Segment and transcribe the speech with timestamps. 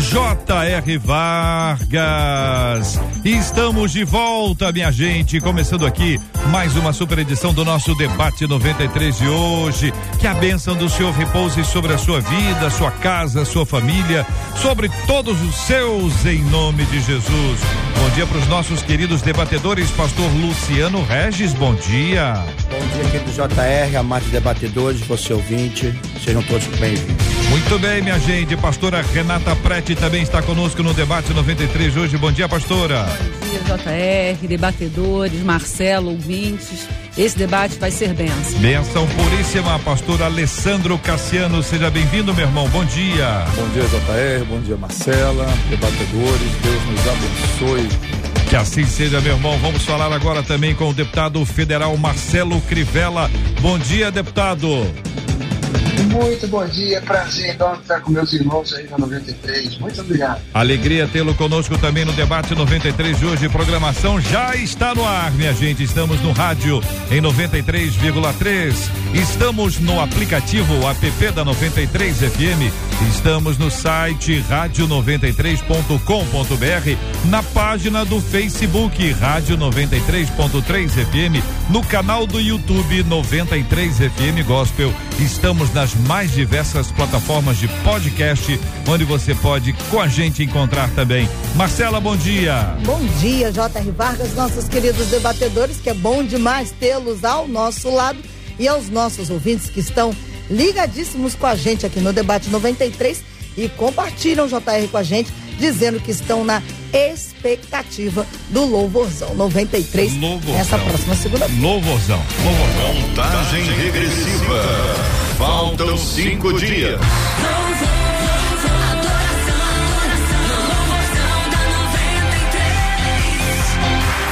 [0.00, 0.98] J.R.
[0.98, 3.00] Vargas.
[3.24, 5.40] Estamos de volta, minha gente.
[5.40, 9.92] Começando aqui mais uma super edição do nosso debate 93 de hoje.
[10.18, 14.26] Que a bênção do Senhor repouse sobre a sua vida, sua casa, sua família,
[14.56, 17.60] sobre todos os seus, em nome de Jesus.
[17.98, 21.52] Bom dia para os nossos queridos debatedores, Pastor Luciano Regis.
[21.52, 22.34] Bom dia.
[22.70, 25.92] Bom dia, querido JR, amados debatedores, você ouvinte.
[26.24, 27.26] Sejam todos bem-vindos.
[27.50, 28.56] Muito bem, minha gente.
[28.56, 32.16] Pastora Renata Prete também está conosco no debate 93 de hoje.
[32.16, 33.04] Bom dia, pastora.
[33.40, 36.86] Bom dia, JR, debatedores, Marcelo, ouvintes.
[37.16, 38.60] Esse debate vai ser benção.
[38.60, 41.62] Benção puríssima, pastor Alessandro Cassiano.
[41.62, 42.68] Seja bem-vindo, meu irmão.
[42.68, 43.44] Bom dia.
[43.56, 44.44] Bom dia, JR.
[44.48, 45.46] Bom dia, Marcela.
[45.68, 47.88] Debatedores, Deus nos abençoe.
[48.48, 49.58] Que assim seja, meu irmão.
[49.58, 53.30] Vamos falar agora também com o deputado federal Marcelo Crivella.
[53.60, 54.68] Bom dia, deputado.
[56.08, 59.78] Muito bom dia, prazer enorme estar com meus irmãos aí na 93.
[59.78, 60.40] Muito obrigado.
[60.54, 63.48] Alegria tê-lo conosco também no debate 93 de hoje.
[63.48, 65.82] Programação já está no ar, minha gente.
[65.82, 68.74] Estamos no rádio em 93,3.
[69.14, 72.72] Estamos no aplicativo app da 93 FM.
[73.10, 83.04] Estamos no site rádio93.com.br, na página do Facebook Rádio 93.3 FM, no canal do YouTube
[83.04, 84.92] 93 FM Gospel.
[85.20, 91.28] Estamos nas mais diversas plataformas de podcast, onde você pode com a gente encontrar também.
[91.54, 92.76] Marcela, bom dia.
[92.84, 93.90] Bom dia, J.R.
[93.90, 98.18] Vargas, nossos queridos debatedores, que é bom demais tê-los ao nosso lado
[98.58, 100.14] e aos nossos ouvintes que estão
[100.50, 103.22] ligadíssimos com a gente aqui no Debate 93
[103.56, 110.54] e compartilham JR com a gente, dizendo que estão na expectativa do Louvorzão 93 Louvorzão.
[110.54, 111.62] nessa próxima segunda-feira.
[111.62, 112.22] Louvorzão.
[112.44, 113.08] Louvorzão.
[113.08, 115.17] Contagem regressiva.
[115.38, 117.00] Faltam cinco dias.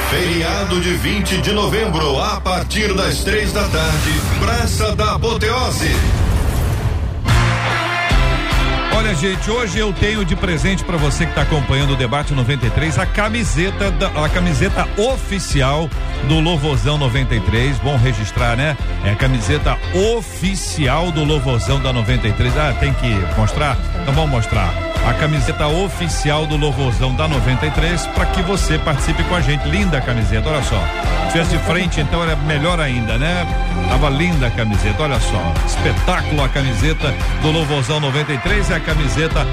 [0.09, 6.26] Feriado de 20 de novembro, a partir das três da tarde, Praça da Apoteose.
[8.97, 12.97] Olha, gente, hoje eu tenho de presente para você que está acompanhando o debate 93
[12.97, 15.87] a camiseta da, a camiseta oficial
[16.27, 17.77] do Louvozão 93.
[17.77, 18.75] Bom registrar, né?
[19.05, 19.77] É a camiseta
[20.15, 22.57] oficial do Louvozão da 93.
[22.57, 23.77] Ah, tem que mostrar?
[24.01, 24.86] Então vamos mostrar.
[25.05, 29.67] A camiseta oficial do Louvozão da 93 para que você participe com a gente.
[29.67, 30.79] Linda a camiseta, olha só.
[31.25, 33.45] Se tivesse de frente, então era melhor ainda, né?
[33.89, 35.53] Tava linda a camiseta, olha só.
[35.65, 39.45] Espetáculo a camiseta do Louvozão 93 é a camiseta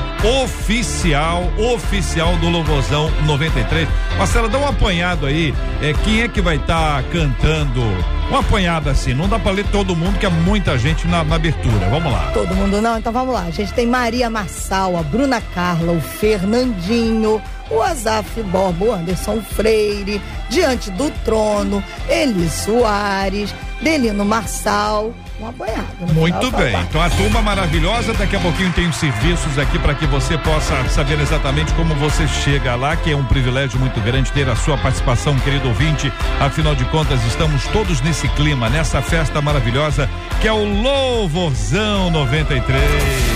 [0.42, 3.88] oficial, oficial do Louvozão 93.
[4.18, 5.54] Marcela, dá um apanhado aí.
[5.80, 7.82] É, quem é que vai estar cantando?
[8.30, 11.36] Um apanhado assim, não dá pra ler todo mundo, que é muita gente na, na
[11.36, 11.88] abertura.
[11.90, 12.30] Vamos lá.
[12.32, 12.98] Todo mundo não?
[12.98, 13.42] Então vamos lá.
[13.42, 17.40] A gente tem Maria Marçal, a Bruna Carla, o Fernandinho,
[17.70, 25.12] o Azaf Borba, o Anderson Freire, Diante do Trono, Eli Soares, Delino Marçal.
[25.40, 26.72] Um no Muito bem.
[26.72, 26.84] tá bom.
[26.88, 30.88] Então a turma maravilhosa, daqui a pouquinho tem os serviços aqui para que você possa
[30.88, 34.78] saber exatamente como você chega lá, que é um privilégio muito grande ter a sua
[34.78, 36.12] participação, querido ouvinte.
[36.40, 40.08] Afinal de contas, estamos todos nesse clima, nessa festa maravilhosa
[40.40, 43.33] que é o Louvorzão 93.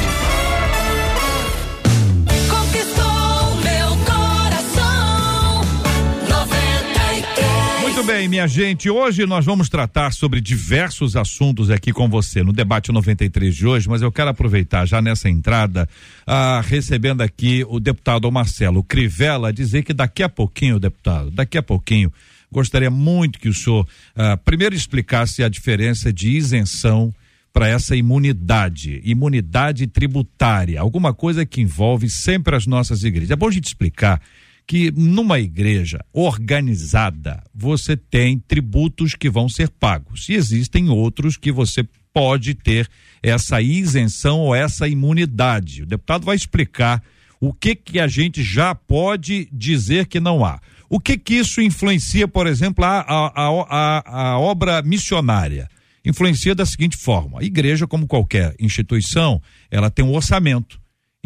[8.08, 8.88] Bem, minha gente.
[8.88, 13.86] Hoje nós vamos tratar sobre diversos assuntos aqui com você no debate 93 de hoje,
[13.86, 15.86] mas eu quero aproveitar já nessa entrada,
[16.26, 21.62] ah, recebendo aqui o deputado Marcelo Crivella, dizer que daqui a pouquinho, deputado, daqui a
[21.62, 22.10] pouquinho,
[22.50, 27.12] gostaria muito que o senhor ah, primeiro explicasse a diferença de isenção
[27.52, 33.32] para essa imunidade, imunidade tributária, alguma coisa que envolve sempre as nossas igrejas.
[33.32, 34.18] É bom a gente explicar
[34.68, 41.50] que numa igreja organizada você tem tributos que vão ser pagos e existem outros que
[41.50, 42.86] você pode ter
[43.22, 45.84] essa isenção ou essa imunidade.
[45.84, 47.02] O deputado vai explicar
[47.40, 50.60] o que que a gente já pode dizer que não há.
[50.90, 55.66] O que que isso influencia, por exemplo, a, a, a, a, a obra missionária?
[56.04, 60.78] Influencia da seguinte forma: a igreja, como qualquer instituição, ela tem um orçamento.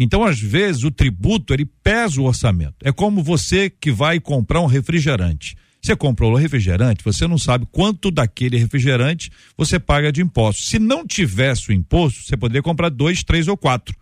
[0.02, 2.74] Então, às vezes, o tributo ele pesa o orçamento.
[2.82, 5.56] É como você que vai comprar um refrigerante.
[5.82, 10.62] Você comprou o refrigerante, você não sabe quanto daquele refrigerante você paga de imposto.
[10.62, 13.96] Se não tivesse o imposto, você poderia comprar dois, três ou quatro.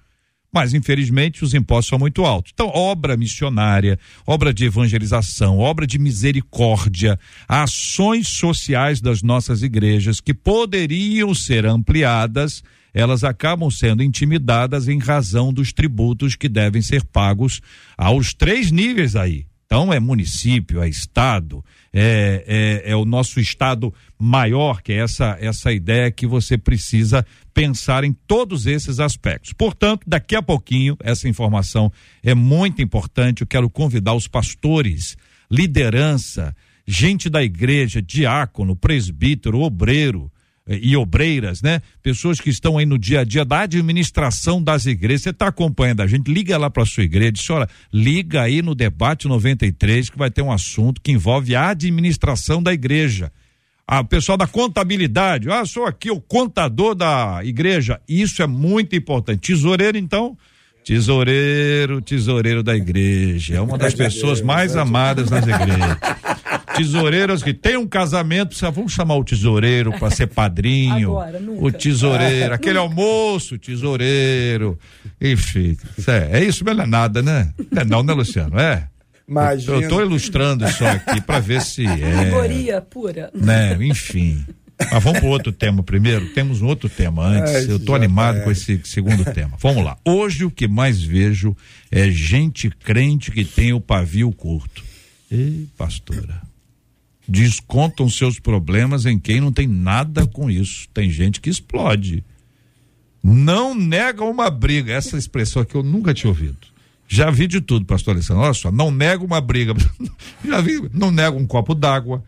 [0.53, 2.53] Mas, infelizmente, os impostos são muito altos.
[2.53, 7.19] Então, obra missionária, obra de evangelização, obra de misericórdia,
[7.49, 15.53] ações sociais das nossas igrejas que poderiam ser ampliadas, elas acabam sendo intimidadas em razão
[15.53, 17.61] dos tributos que devem ser pagos
[17.97, 19.47] aos três níveis aí.
[19.73, 25.39] Então é município, é estado, é, é, é, o nosso estado maior, que é essa,
[25.41, 29.53] essa ideia que você precisa pensar em todos esses aspectos.
[29.53, 33.43] Portanto, daqui a pouquinho, essa informação é muito importante.
[33.43, 35.17] Eu quero convidar os pastores,
[35.49, 36.53] liderança,
[36.85, 40.33] gente da igreja, diácono, presbítero, obreiro,
[40.69, 41.81] e obreiras, né?
[42.03, 45.23] Pessoas que estão aí no dia a dia da administração das igrejas.
[45.23, 46.31] Você está acompanhando a gente?
[46.31, 50.43] Liga lá para sua igreja, diz, olha, liga aí no debate 93 que vai ter
[50.43, 53.33] um assunto que envolve a administração da igreja.
[53.87, 58.01] A pessoal da contabilidade, ah, sou aqui o contador da igreja.
[58.09, 59.41] Isso é muito importante.
[59.41, 60.39] Tesoureiro, então,
[60.85, 63.57] tesoureiro, tesoureiro da igreja.
[63.57, 65.99] É uma das pessoas mais amadas nas igrejas
[66.77, 71.11] tesoureiras que tem um casamento, vamos chamar o tesoureiro para ser padrinho.
[71.11, 71.65] Agora, nunca.
[71.65, 74.79] O tesoureiro, aquele almoço, tesoureiro.
[75.21, 75.77] Enfim,
[76.07, 77.53] é, é isso, mas não é nada, né?
[77.71, 78.59] Não é não, né, Luciano?
[78.59, 78.89] É.
[79.29, 79.75] Imagina.
[79.75, 82.19] Eu estou ilustrando isso aqui para ver se é.
[82.19, 83.31] Alegoria pura.
[83.33, 84.45] Né, enfim.
[84.91, 86.27] Mas vamos para outro tema primeiro.
[86.31, 87.55] Temos um outro tema antes.
[87.55, 88.45] Ai, Eu estou animado vai.
[88.45, 89.57] com esse segundo tema.
[89.61, 89.97] Vamos lá.
[90.05, 91.55] Hoje o que mais vejo
[91.91, 94.90] é gente crente que tem o pavio curto.
[95.31, 96.43] Ei, pastora.
[97.29, 100.89] Descontam seus problemas em quem não tem nada com isso.
[100.93, 102.25] Tem gente que explode.
[103.23, 104.93] Não nega uma briga.
[104.93, 106.59] Essa expressão aqui eu nunca tinha ouvido.
[107.07, 108.43] Já vi de tudo, pastor Alessandro.
[108.43, 109.75] Olha só, não nega uma briga.
[110.45, 112.25] Já vi, não nega um copo d'água,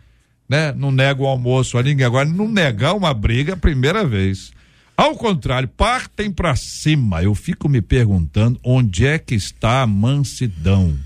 [0.49, 0.73] né?
[0.73, 2.07] Não nega o almoço a ninguém.
[2.07, 4.53] Agora, não negar uma briga é a primeira vez.
[4.97, 7.23] Ao contrário, partem para cima.
[7.23, 10.97] Eu fico me perguntando onde é que está a mansidão.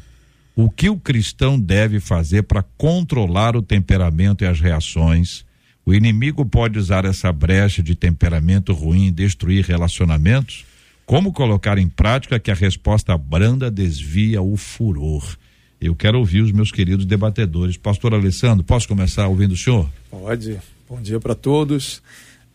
[0.58, 5.44] O que o cristão deve fazer para controlar o temperamento e as reações?
[5.84, 10.64] O inimigo pode usar essa brecha de temperamento ruim e destruir relacionamentos?
[11.04, 15.36] Como colocar em prática que a resposta branda desvia o furor?
[15.78, 17.76] Eu quero ouvir os meus queridos debatedores.
[17.76, 19.86] Pastor Alessandro, posso começar ouvindo o senhor?
[20.10, 20.58] Pode.
[20.88, 22.02] Bom dia para todos.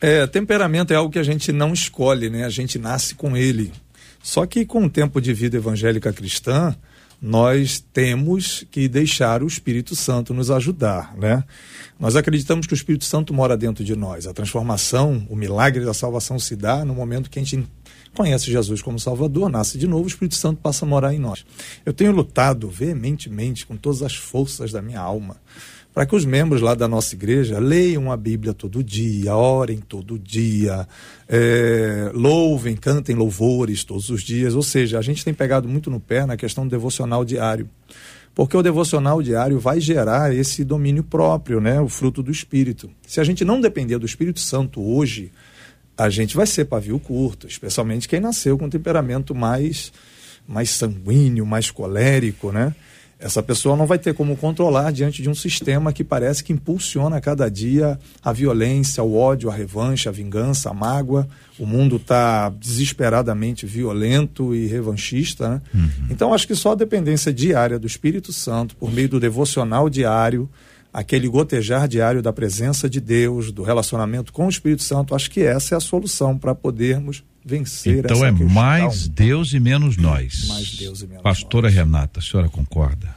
[0.02, 2.46] É, temperamento é algo que a gente não escolhe, né?
[2.46, 3.72] A gente nasce com ele.
[4.24, 6.76] Só que com o tempo de vida evangélica cristã,
[7.22, 11.44] nós temos que deixar o Espírito Santo nos ajudar, né?
[12.00, 14.26] Nós acreditamos que o Espírito Santo mora dentro de nós.
[14.26, 17.68] A transformação, o milagre da salvação se dá no momento que a gente
[18.16, 21.46] conhece Jesus como Salvador, nasce de novo, o Espírito Santo passa a morar em nós.
[21.86, 25.38] Eu tenho lutado veementemente com todas as forças da minha alma
[25.94, 30.18] para que os membros lá da nossa igreja leiam a Bíblia todo dia, orem todo
[30.18, 30.88] dia,
[31.28, 34.56] é, louvem, cantem louvores todos os dias.
[34.56, 37.70] Ou seja, a gente tem pegado muito no pé na questão do devocional diário.
[38.34, 41.82] Porque o devocional diário vai gerar esse domínio próprio, né?
[41.82, 42.90] o fruto do Espírito.
[43.06, 45.32] Se a gente não depender do Espírito Santo hoje,
[45.98, 49.92] a gente vai ser pavio curto, especialmente quem nasceu com um temperamento mais,
[50.48, 52.74] mais sanguíneo, mais colérico, né?
[53.22, 57.18] Essa pessoa não vai ter como controlar diante de um sistema que parece que impulsiona
[57.18, 61.28] a cada dia a violência, o ódio, a revanche, a vingança, a mágoa.
[61.60, 65.50] O mundo está desesperadamente violento e revanchista.
[65.50, 65.62] Né?
[66.10, 70.50] Então, acho que só a dependência diária do Espírito Santo, por meio do devocional diário,
[70.94, 75.42] aquele gotejar diário da presença de Deus, do relacionamento com o Espírito Santo, acho que
[75.42, 78.50] essa é a solução para podermos vencer Então essa é questão.
[78.50, 80.48] mais Deus e menos nós.
[80.48, 81.76] Mais Deus e menos Pastora nós.
[81.76, 83.16] Renata, a senhora concorda?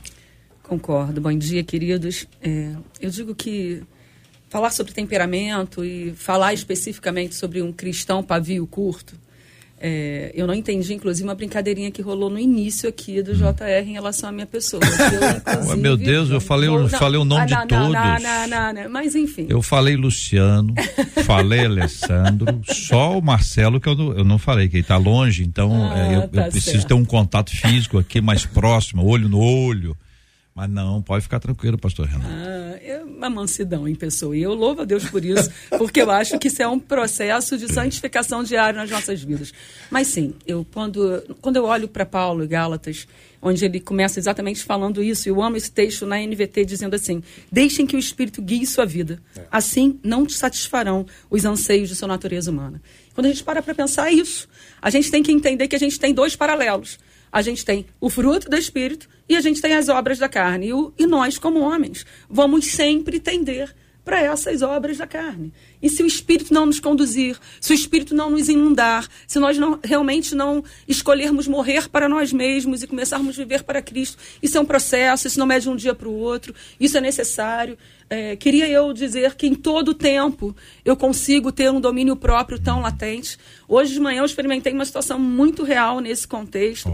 [0.63, 1.21] Concordo.
[1.21, 2.27] Bom dia, queridos.
[2.41, 3.83] É, eu digo que
[4.49, 9.15] falar sobre temperamento e falar especificamente sobre um cristão pavio curto,
[9.87, 13.93] é, eu não entendi, inclusive, uma brincadeirinha que rolou no início aqui do JR em
[13.93, 14.81] relação à minha pessoa.
[14.83, 17.93] Eu, inclusive, meu Deus, eu falei o- falei o nome de não, não, todos.
[17.93, 19.47] Não, não, não, não, mas enfim.
[19.49, 20.73] Eu falei Luciano,
[21.27, 25.43] falei Alessandro, só o Marcelo que eu não, eu não falei, que ele tá longe,
[25.45, 26.89] então Ah, é, eu, eu tá preciso certo.
[26.89, 29.95] ter um contato físico aqui mais próximo, olho no olho.
[30.55, 32.31] Mas não, pode ficar tranquilo, pastor Renato.
[32.31, 34.37] Ah, é uma mansidão em pessoa.
[34.37, 37.59] E eu louvo a Deus por isso, porque eu acho que isso é um processo
[37.59, 39.53] de santificação diário nas nossas vidas.
[39.91, 43.09] Mas sim, eu quando, quando eu olho para Paulo e Gálatas,
[43.43, 47.21] onde ele começa exatamente falando isso, eu amo esse texto na NVT dizendo assim:
[47.51, 49.21] deixem que o Espírito guie sua vida.
[49.51, 52.81] Assim não te satisfarão os anseios de sua natureza humana.
[53.13, 54.49] Quando a gente para para pensar, é isso.
[54.81, 56.99] A gente tem que entender que a gente tem dois paralelos.
[57.35, 60.69] A gente tem o fruto do Espírito e a gente tem as obras da carne.
[60.69, 63.75] E, o- e nós, como homens, vamos sempre tender
[64.05, 65.51] para essas obras da carne.
[65.83, 69.57] E se o Espírito não nos conduzir, se o Espírito não nos inundar, se nós
[69.57, 74.59] não, realmente não escolhermos morrer para nós mesmos e começarmos a viver para Cristo, isso
[74.59, 77.79] é um processo, isso não é de um dia para o outro, isso é necessário.
[78.11, 82.83] É, queria eu dizer que em todo tempo eu consigo ter um domínio próprio tão
[82.83, 83.39] latente.
[83.67, 86.91] Hoje de manhã eu experimentei uma situação muito real nesse contexto.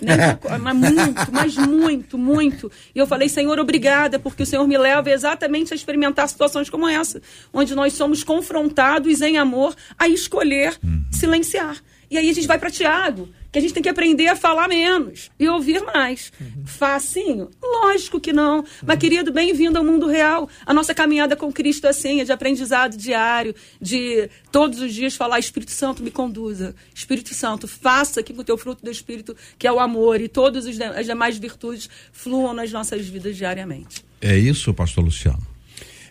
[0.00, 0.38] Né?
[0.60, 2.70] Mas muito, mas muito, muito.
[2.94, 6.88] E eu falei, Senhor, obrigada, porque o Senhor me leva exatamente a experimentar situações como
[6.88, 7.20] essa,
[7.52, 10.78] onde nós somos confrontados em amor a escolher
[11.10, 11.76] silenciar.
[12.10, 14.66] E aí a gente vai para Tiago, que a gente tem que aprender a falar
[14.66, 16.32] menos e ouvir mais.
[16.64, 17.50] Facinho?
[17.62, 18.64] Lógico que não.
[18.84, 20.48] Mas, querido, bem-vindo ao mundo real.
[20.64, 25.14] A nossa caminhada com Cristo é assim, é de aprendizado diário, de todos os dias
[25.14, 26.74] falar, Espírito Santo, me conduza.
[26.94, 30.28] Espírito Santo, faça que com o teu fruto do Espírito, que é o amor, e
[30.28, 34.02] todas as demais virtudes fluam nas nossas vidas diariamente.
[34.20, 35.57] É isso, pastor Luciano?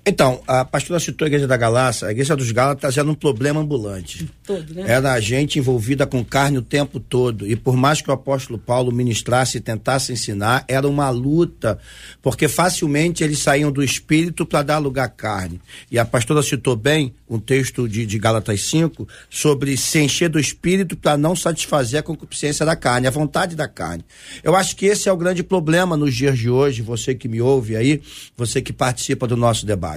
[0.09, 2.07] Então, a pastora citou a Igreja da Galácia.
[2.07, 4.25] A Igreja dos Gálatas era um problema ambulante.
[4.45, 4.85] Todo, né?
[4.87, 7.45] Era a gente envolvida com carne o tempo todo.
[7.45, 11.77] E por mais que o apóstolo Paulo ministrasse e tentasse ensinar, era uma luta,
[12.21, 15.59] porque facilmente eles saíam do espírito para dar lugar à carne.
[15.91, 20.39] E a pastora citou bem um texto de, de Gálatas 5 sobre se encher do
[20.39, 24.05] espírito para não satisfazer a concupiscência da carne, a vontade da carne.
[24.41, 27.41] Eu acho que esse é o grande problema nos dias de hoje, você que me
[27.41, 28.01] ouve aí,
[28.37, 29.96] você que participa do nosso debate.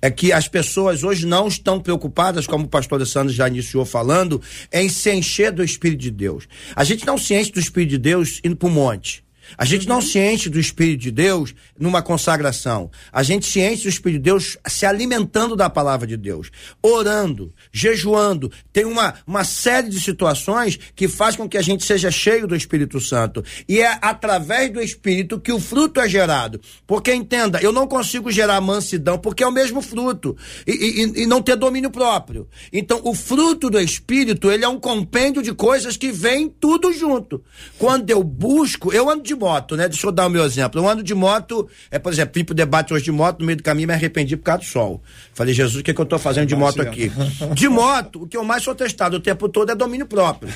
[0.00, 4.40] É que as pessoas hoje não estão preocupadas, como o pastor Sandro já iniciou falando,
[4.72, 6.46] em se encher do Espírito de Deus.
[6.74, 9.24] A gente não se enche do Espírito de Deus indo para o monte.
[9.56, 12.90] A gente não se enche do Espírito de Deus numa consagração.
[13.12, 16.50] A gente se enche do Espírito de Deus se alimentando da palavra de Deus,
[16.82, 18.50] orando, jejuando.
[18.72, 22.56] Tem uma, uma série de situações que faz com que a gente seja cheio do
[22.56, 23.44] Espírito Santo.
[23.68, 26.60] E é através do Espírito que o fruto é gerado.
[26.86, 31.26] Porque entenda, eu não consigo gerar mansidão porque é o mesmo fruto e, e- e
[31.26, 32.48] não ter domínio próprio.
[32.72, 37.42] Então, o fruto do Espírito, ele é um compêndio de coisas que vem tudo junto.
[37.78, 39.88] Quando eu busco, eu ando de moto, né?
[39.88, 40.80] Deixa eu dar o meu exemplo.
[40.80, 43.56] Eu ando de moto, é, por exemplo, vim pro debate hoje de moto, no meio
[43.56, 45.02] do caminho me arrependi por causa do sol.
[45.32, 47.10] Falei, Jesus, o que, que eu tô fazendo de moto aqui?
[47.54, 50.52] De moto, o que eu mais sou testado o tempo todo é domínio próprio.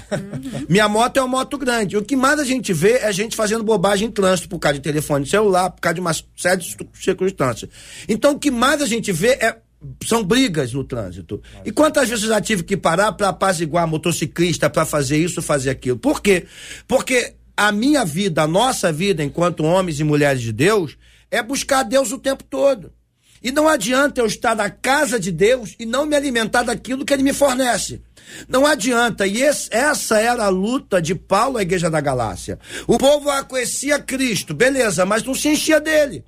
[0.68, 1.96] Minha moto é uma moto grande.
[1.96, 4.82] O que mais a gente vê é gente fazendo bobagem em trânsito por causa de
[4.82, 7.70] telefone celular, por causa de uma série de circunstâncias.
[8.06, 9.56] Então, o que mais a gente vê é
[10.04, 11.42] são brigas no trânsito.
[11.64, 15.70] E quantas vezes eu já tive que parar para apaziguar motociclista, para fazer isso, fazer
[15.70, 15.98] aquilo?
[15.98, 16.46] Por quê?
[16.88, 20.96] Porque a minha vida, a nossa vida, enquanto homens e mulheres de Deus,
[21.30, 22.92] é buscar Deus o tempo todo.
[23.42, 27.12] E não adianta eu estar na casa de Deus e não me alimentar daquilo que
[27.12, 28.00] Ele me fornece.
[28.48, 29.26] Não adianta.
[29.26, 32.58] E esse- essa era a luta de Paulo à igreja da Galácia.
[32.86, 36.24] O povo conhecia Cristo, beleza, mas não se enchia dele.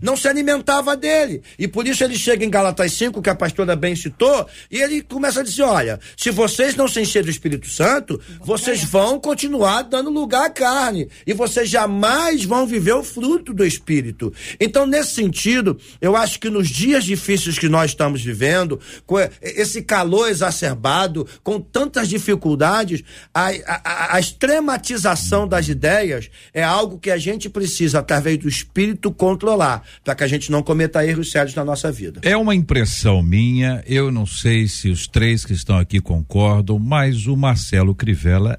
[0.00, 1.42] Não se alimentava dele.
[1.58, 5.02] E por isso ele chega em Galatas 5, que a pastora bem citou, e ele
[5.02, 9.82] começa a dizer: olha, se vocês não se encherem do Espírito Santo, vocês vão continuar
[9.82, 11.08] dando lugar à carne.
[11.26, 14.32] E vocês jamais vão viver o fruto do Espírito.
[14.60, 19.82] Então, nesse sentido, eu acho que nos dias difíceis que nós estamos vivendo, com esse
[19.82, 23.02] calor exacerbado, com tantas dificuldades,
[23.34, 29.10] a- a- a extrematização das ideias é algo que a gente precisa, através do Espírito,
[29.12, 32.20] controlar, para que a gente não cometa erros sérios na nossa vida.
[32.22, 37.26] É uma impressão minha, eu não sei se os três que estão aqui concordam, mas
[37.26, 38.58] o Marcelo Crivella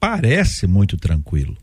[0.00, 1.56] parece muito tranquilo.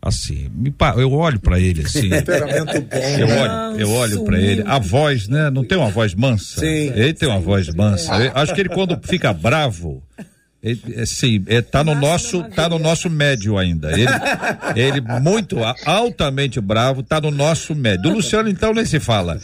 [0.00, 0.50] Assim,
[0.98, 2.10] eu olho pra ele assim.
[2.12, 3.18] Temperamento bom.
[3.18, 4.62] Eu olho, eu olho para ele.
[4.66, 5.48] A voz, né?
[5.48, 6.60] Não tem uma voz mansa.
[6.60, 6.92] Sim.
[6.94, 8.14] Ele tem uma voz mansa.
[8.22, 10.02] Eu acho que ele quando fica bravo,
[10.64, 13.92] ele, é, sim, é, tá no nosso, tá no nosso médio ainda.
[13.92, 14.06] Ele,
[14.74, 18.04] ele muito altamente bravo, tá no nosso médio.
[18.04, 19.38] Do Luciano então nem se fala.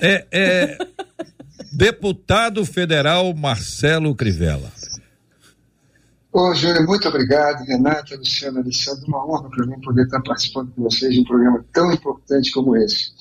[0.00, 0.78] É, é
[1.72, 4.72] deputado federal Marcelo Crivella.
[6.32, 7.64] Ô, Júnior, muito obrigado.
[7.64, 11.64] Renata, Luciana, Alessandro, uma honra para mim poder estar participando com vocês de um programa
[11.72, 13.12] tão importante como esse.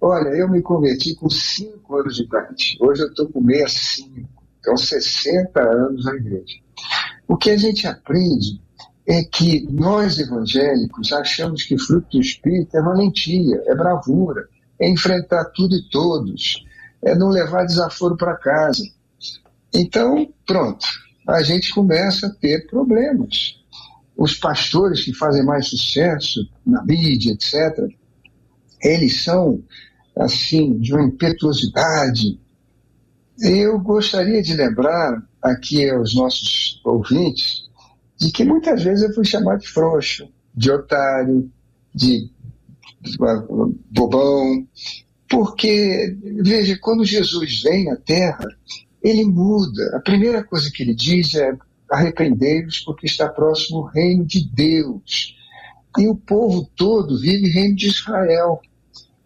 [0.00, 2.76] Olha, eu me converti com 5 anos de idade.
[2.80, 4.35] Hoje eu estou com 65.
[4.66, 6.58] Então, 60 anos na igreja.
[7.28, 8.60] O que a gente aprende
[9.06, 14.48] é que nós evangélicos achamos que fruto do Espírito é valentia, é bravura,
[14.80, 16.64] é enfrentar tudo e todos,
[17.00, 18.82] é não levar desaforo para casa.
[19.72, 20.84] Então, pronto,
[21.28, 23.60] a gente começa a ter problemas.
[24.16, 27.88] Os pastores que fazem mais sucesso na mídia, etc.,
[28.82, 29.62] eles são,
[30.18, 32.40] assim, de uma impetuosidade.
[33.40, 37.66] Eu gostaria de lembrar aqui aos nossos ouvintes
[38.18, 41.50] de que muitas vezes eu fui chamado de frouxo, de otário,
[41.94, 42.30] de
[43.20, 44.66] uh, bobão,
[45.28, 48.46] porque, veja, quando Jesus vem à Terra,
[49.02, 49.96] ele muda.
[49.96, 51.52] A primeira coisa que ele diz é:
[51.90, 55.36] arrependei-vos, porque está próximo o reino de Deus.
[55.98, 58.60] E o povo todo vive reino de Israel.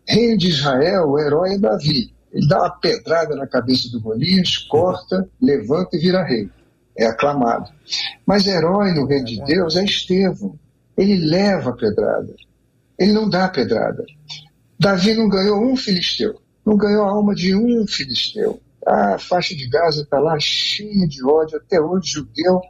[0.06, 2.12] Reino de Israel, o herói é Davi.
[2.32, 6.48] Ele dá uma pedrada na cabeça do Golias, corta, levanta e vira rei.
[6.96, 7.70] É aclamado.
[8.26, 10.58] Mas herói no reino de Deus é Estevão.
[10.96, 12.34] Ele leva a pedrada.
[12.98, 14.04] Ele não dá a pedrada.
[14.78, 16.40] Davi não ganhou um filisteu.
[16.64, 18.60] Não ganhou a alma de um filisteu.
[18.86, 22.60] A faixa de Gaza está lá cheia de ódio, até hoje judeu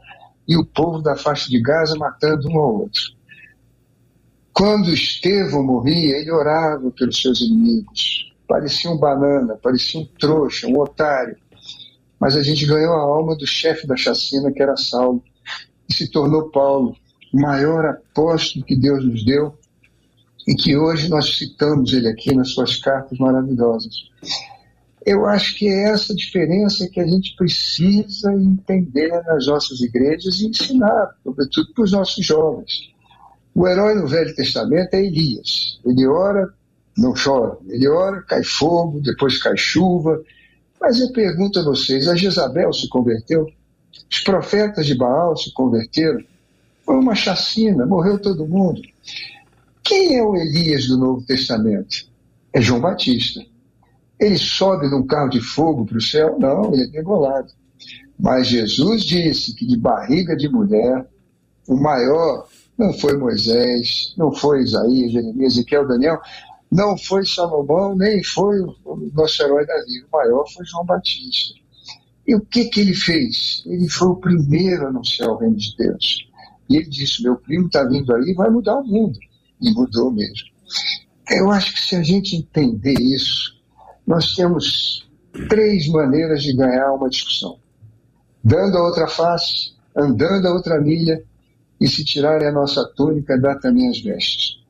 [0.47, 3.01] e o povo da faixa de Gaza matando um ao outro.
[4.53, 8.30] Quando Estevão morria, ele orava pelos seus inimigos.
[8.51, 11.37] Parecia um banana, parecia um trouxa, um otário.
[12.19, 15.23] Mas a gente ganhou a alma do chefe da chacina, que era Saulo,
[15.87, 16.93] e se tornou Paulo,
[17.33, 19.57] o maior apóstolo que Deus nos deu,
[20.45, 24.09] e que hoje nós citamos ele aqui nas suas cartas maravilhosas.
[25.05, 30.47] Eu acho que é essa diferença que a gente precisa entender nas nossas igrejas e
[30.47, 32.91] ensinar, sobretudo para os nossos jovens.
[33.55, 35.79] O herói no Velho Testamento é Elias.
[35.85, 36.53] Ele ora,
[37.01, 37.57] não chora.
[37.67, 40.21] Ele ora, cai fogo, depois cai chuva.
[40.79, 43.47] Mas eu pergunto a vocês: a Jezabel se converteu?
[44.09, 46.23] Os profetas de Baal se converteram?
[46.85, 48.81] Foi uma chacina, morreu todo mundo.
[49.83, 52.07] Quem é o Elias do Novo Testamento?
[52.53, 53.41] É João Batista.
[54.19, 56.37] Ele sobe num carro de fogo para o céu?
[56.39, 57.51] Não, ele é degolado.
[58.19, 61.07] Mas Jesus disse que de barriga de mulher,
[61.67, 66.21] o maior não foi Moisés, não foi Isaías, Jeremias, Ezequiel, Daniel,
[66.71, 70.03] não foi Salomão, nem foi o nosso herói Davi.
[70.03, 71.59] O maior foi João Batista.
[72.25, 73.61] E o que, que ele fez?
[73.65, 76.29] Ele foi o primeiro a anunciar o reino de Deus.
[76.69, 79.19] E ele disse: Meu primo está vindo aí, vai mudar o mundo.
[79.61, 80.49] E mudou mesmo.
[81.29, 83.53] Eu acho que se a gente entender isso,
[84.07, 85.09] nós temos
[85.49, 87.59] três maneiras de ganhar uma discussão:
[88.41, 91.21] dando a outra face, andando a outra milha
[91.81, 94.60] e se tirarem a nossa túnica, dá também as vestes.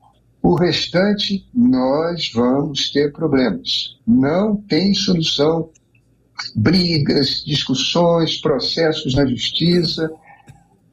[0.42, 3.96] O restante, nós vamos ter problemas.
[4.06, 5.70] Não tem solução.
[6.56, 10.10] Brigas, discussões, processos na justiça,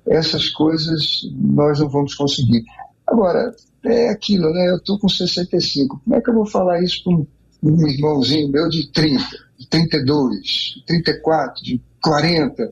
[0.05, 2.63] essas coisas nós não vamos conseguir.
[3.07, 3.51] Agora,
[3.83, 4.69] é aquilo, né?
[4.69, 6.01] Eu estou com 65.
[6.03, 9.23] Como é que eu vou falar isso para um, irmãozinho meu de 30,
[9.57, 12.71] de 32, de 34, de 40?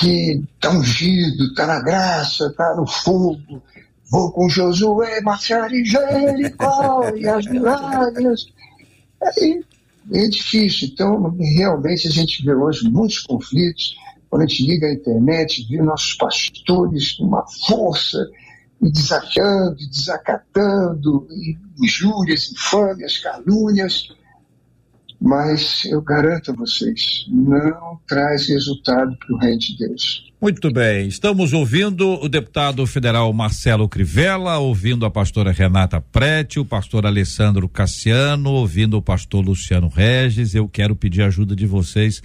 [0.00, 3.62] que está ungido, está na graça, está no fogo.
[4.10, 8.46] Vou com Josué marchar em Jericó e as muralhas.
[9.22, 9.64] Aí
[10.12, 10.88] é difícil.
[10.92, 13.96] Então, realmente, a gente vê hoje muitos conflitos.
[14.28, 18.18] Quando a gente liga a internet, vê nossos pastores com uma força
[18.82, 21.28] e desafiando, desacatando,
[21.80, 24.08] injúrias, infâmias, calúnias
[25.20, 30.32] mas eu garanto a vocês, não traz resultado para o reino de Deus.
[30.40, 36.64] Muito bem, estamos ouvindo o deputado federal Marcelo Crivella, ouvindo a pastora Renata Prete, o
[36.64, 40.54] pastor Alessandro Cassiano, ouvindo o pastor Luciano Regis.
[40.54, 42.22] Eu quero pedir ajuda de vocês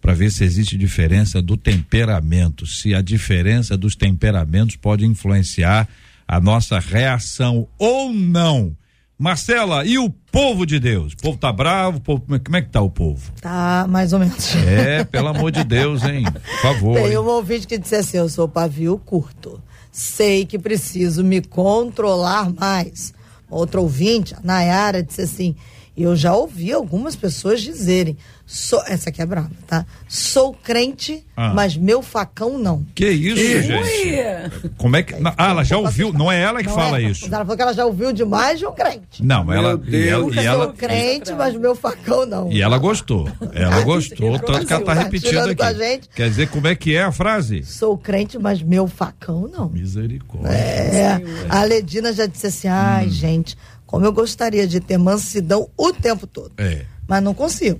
[0.00, 5.88] para ver se existe diferença do temperamento, se a diferença dos temperamentos pode influenciar
[6.26, 8.76] a nossa reação ou não
[9.22, 11.12] Marcela, e o povo de Deus?
[11.12, 12.00] O povo tá bravo?
[12.00, 13.30] Povo, como é que tá o povo?
[13.40, 14.52] Tá, mais ou menos.
[14.56, 16.24] É, pelo amor de Deus, hein?
[16.34, 16.94] Por favor.
[16.96, 17.18] Tem hein?
[17.18, 19.62] um ouvinte que disse assim: eu sou pavio curto.
[19.92, 23.14] Sei que preciso me controlar mais.
[23.48, 25.54] Outro ouvinte, a Nayara, disse assim:
[25.96, 29.84] eu já ouvi algumas pessoas dizerem, sou, essa aqui é brava, tá?
[30.08, 31.52] Sou crente, Ah.
[31.54, 32.84] mas meu facão não.
[32.94, 34.68] Que isso, gente?
[34.78, 35.14] Como é que.
[35.16, 37.02] na- ah, ela já ouviu, não é ela que Não fala é?
[37.02, 37.26] isso.
[37.26, 39.22] Ela falou que ela já ouviu demais de um crente.
[39.22, 42.50] Não, ela, e ela, Eu e ela, sou crente, mas meu facão não.
[42.50, 43.28] e ela gostou.
[43.52, 45.78] Ela gostou, tanto que ela tá Tá repetindo tirando com a aqui.
[45.78, 46.08] gente.
[46.14, 47.62] Quer dizer, como é que é a frase?
[47.64, 49.68] Sou crente, mas meu facão não.
[49.68, 50.48] Misericórdia.
[50.52, 53.10] É, a Ledina já disse assim: ai, Hum.
[53.10, 53.56] gente,
[53.92, 56.52] como eu gostaria de ter mansidão o tempo todo.
[56.56, 56.86] É.
[57.06, 57.78] Mas não consigo.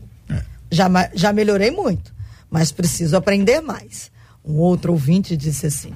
[0.70, 2.14] Já, ma- já melhorei muito,
[2.50, 4.10] mas preciso aprender mais.
[4.44, 5.92] Um outro ouvinte disse assim: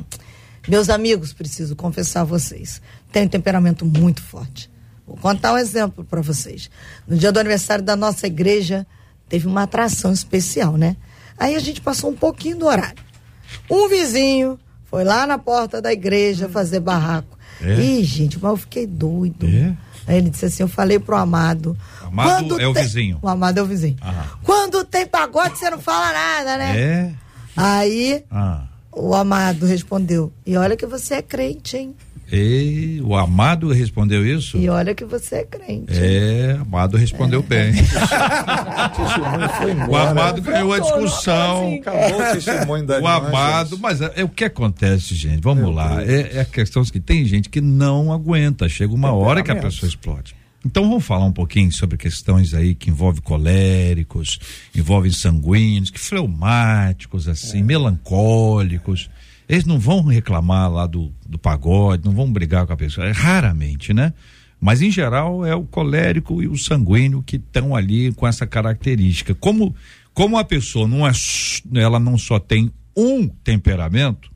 [0.66, 2.80] Meus amigos, preciso confessar a vocês,
[3.12, 4.70] tenho um temperamento muito forte.
[5.06, 6.68] Vou contar um exemplo para vocês.
[7.06, 8.86] No dia do aniversário da nossa igreja,
[9.28, 10.96] teve uma atração especial, né?
[11.38, 13.02] Aí a gente passou um pouquinho do horário.
[13.70, 17.36] Um vizinho foi lá na porta da igreja fazer barraco.
[17.60, 17.80] É?
[17.80, 19.46] Ih, gente, mas eu fiquei doido.
[19.46, 19.76] É?
[20.06, 21.76] Aí ele disse assim: Eu falei pro amado.
[22.02, 23.18] Amado quando é o tem- vizinho.
[23.22, 23.96] O amado é o vizinho.
[24.02, 24.24] Aham.
[24.42, 26.78] Quando tem pagode, você não fala nada, né?
[26.78, 27.12] É.
[27.56, 28.62] Aí Ah.
[28.92, 31.94] o amado respondeu: E olha que você é crente, hein?
[32.32, 34.56] E o amado respondeu isso?
[34.58, 35.92] E olha que você é crente.
[35.92, 37.72] É, amado respondeu bem.
[37.74, 40.10] testemunho foi O embora.
[40.10, 41.66] amado ganhou a discussão.
[41.68, 41.78] assim.
[41.78, 45.40] Acabou o testemunho da O amado, mas é, é o que acontece, gente.
[45.40, 46.02] Vamos Meu lá.
[46.02, 48.68] É, é a questão que tem gente que não aguenta.
[48.68, 50.34] Chega uma hora que a pessoa explode.
[50.64, 54.40] Então vamos falar um pouquinho sobre questões aí que envolvem coléricos,
[54.74, 59.08] envolvem sanguíneos, que fleumáticos, assim, melancólicos.
[59.48, 63.06] Eles não vão reclamar lá do, do pagode, não vão brigar com a pessoa.
[63.06, 64.12] É raramente, né?
[64.60, 69.34] Mas em geral é o colérico e o sanguíneo que estão ali com essa característica.
[69.34, 69.74] Como
[70.12, 71.12] como a pessoa não é
[71.74, 74.30] ela não só tem um temperamento,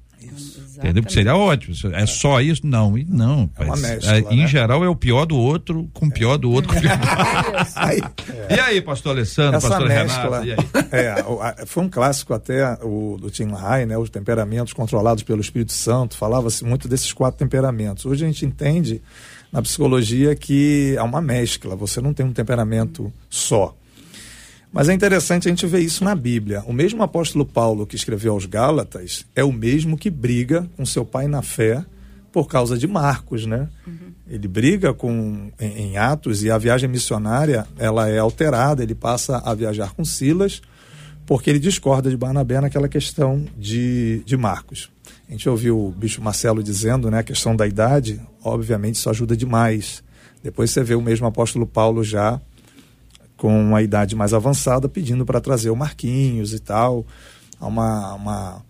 [0.80, 1.02] entendeu?
[1.02, 1.74] Porque seria ótimo.
[1.74, 2.66] se É só isso?
[2.66, 3.50] Não, e não.
[3.56, 4.46] É mas, mescla, é, Em né?
[4.46, 6.72] geral é o pior do outro com o pior do outro.
[6.72, 7.70] com o pior do outro.
[7.76, 8.02] Aí,
[8.48, 10.66] E aí, pastor Alessandro, essa pastor mescla Renato,
[11.60, 15.72] é, foi um clássico até o do Tim LaHaye, né, os temperamentos controlados pelo Espírito
[15.72, 18.04] Santo, falava-se muito desses quatro temperamentos.
[18.06, 19.02] Hoje a gente entende
[19.52, 23.74] na psicologia que é uma mescla, você não tem um temperamento só.
[24.72, 26.62] Mas é interessante a gente ver isso na Bíblia.
[26.66, 31.04] O mesmo apóstolo Paulo que escreveu aos Gálatas é o mesmo que briga com seu
[31.04, 31.84] pai na fé
[32.32, 33.68] por causa de Marcos, né?
[34.28, 38.82] Ele briga com em, em Atos e a viagem missionária ela é alterada.
[38.82, 40.62] Ele passa a viajar com Silas
[41.26, 44.88] porque ele discorda de Barnabé naquela questão de, de Marcos.
[45.28, 49.36] A gente ouviu o bicho Marcelo dizendo, né, a questão da idade, obviamente isso ajuda
[49.36, 50.02] demais.
[50.42, 52.40] Depois você vê o mesmo apóstolo Paulo já
[53.40, 57.06] com uma idade mais avançada pedindo para trazer o Marquinhos e tal.
[57.58, 58.62] Uma, uma,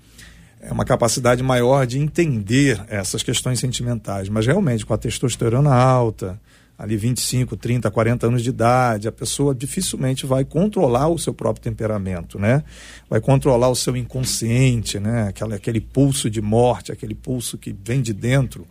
[0.60, 4.28] é uma capacidade maior de entender essas questões sentimentais.
[4.28, 6.40] Mas realmente, com a testosterona alta,
[6.78, 11.64] ali 25, 30, 40 anos de idade, a pessoa dificilmente vai controlar o seu próprio
[11.64, 12.62] temperamento, né?
[13.08, 15.30] Vai controlar o seu inconsciente, né?
[15.30, 18.64] Aquela, aquele pulso de morte, aquele pulso que vem de dentro.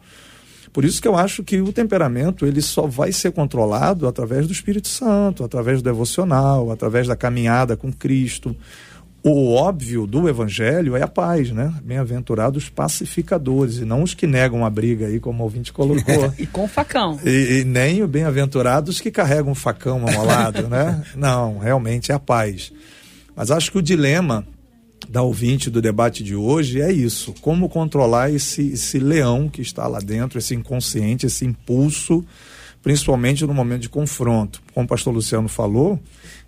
[0.80, 4.54] Por isso que eu acho que o temperamento ele só vai ser controlado através do
[4.54, 8.56] Espírito Santo, através do devocional, através da caminhada com Cristo.
[9.22, 11.74] O óbvio do Evangelho é a paz, né?
[11.84, 16.34] Bem-aventurados pacificadores, e não os que negam a briga aí, como o ouvinte colocou.
[16.40, 17.20] E com facão.
[17.26, 21.04] E, e nem o bem-aventurados que carregam um facão amolado, né?
[21.14, 22.72] Não, realmente é a paz.
[23.36, 24.48] Mas acho que o dilema
[25.10, 29.88] da ouvinte do debate de hoje é isso: como controlar esse, esse leão que está
[29.88, 32.24] lá dentro, esse inconsciente, esse impulso,
[32.84, 34.62] principalmente no momento de confronto.
[34.72, 36.00] Como o pastor Luciano falou,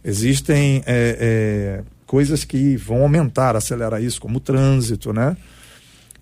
[0.05, 5.35] existem é, é, coisas que vão aumentar, acelerar isso, como o trânsito, né?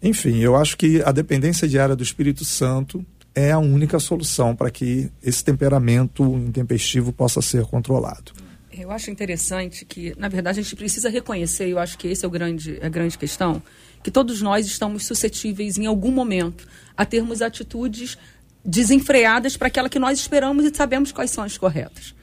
[0.02, 4.72] Enfim, eu acho que a dependência diária do Espírito Santo é a única solução para
[4.72, 8.32] que esse temperamento intempestivo possa ser controlado.
[8.72, 12.24] Eu acho interessante que, na verdade, a gente precisa reconhecer, e eu acho que esse
[12.24, 13.62] é o grande, a grande questão,
[14.04, 18.18] que todos nós estamos suscetíveis em algum momento a termos atitudes
[18.64, 22.14] desenfreadas para aquela que nós esperamos e sabemos quais são as corretas.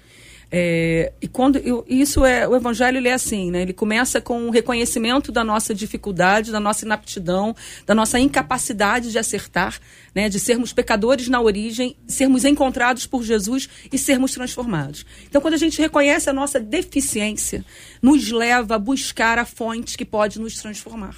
[0.50, 3.62] É, e quando eu- isso é o evangelho ele é assim, né?
[3.62, 7.54] Ele começa com o reconhecimento da nossa dificuldade, da nossa inaptidão,
[7.84, 9.80] da nossa incapacidade de acertar,
[10.14, 10.28] né?
[10.28, 15.04] De sermos pecadores na origem, sermos encontrados por Jesus e sermos transformados.
[15.28, 17.64] Então, quando a gente reconhece a nossa deficiência,
[18.00, 21.16] nos leva a buscar a fonte que pode nos transformar,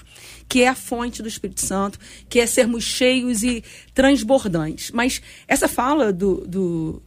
[0.48, 1.98] que é a fonte do Espírito Santo,
[2.30, 3.62] que é sermos cheios e
[3.92, 4.90] transbordantes.
[4.90, 7.02] Mas essa fala do, do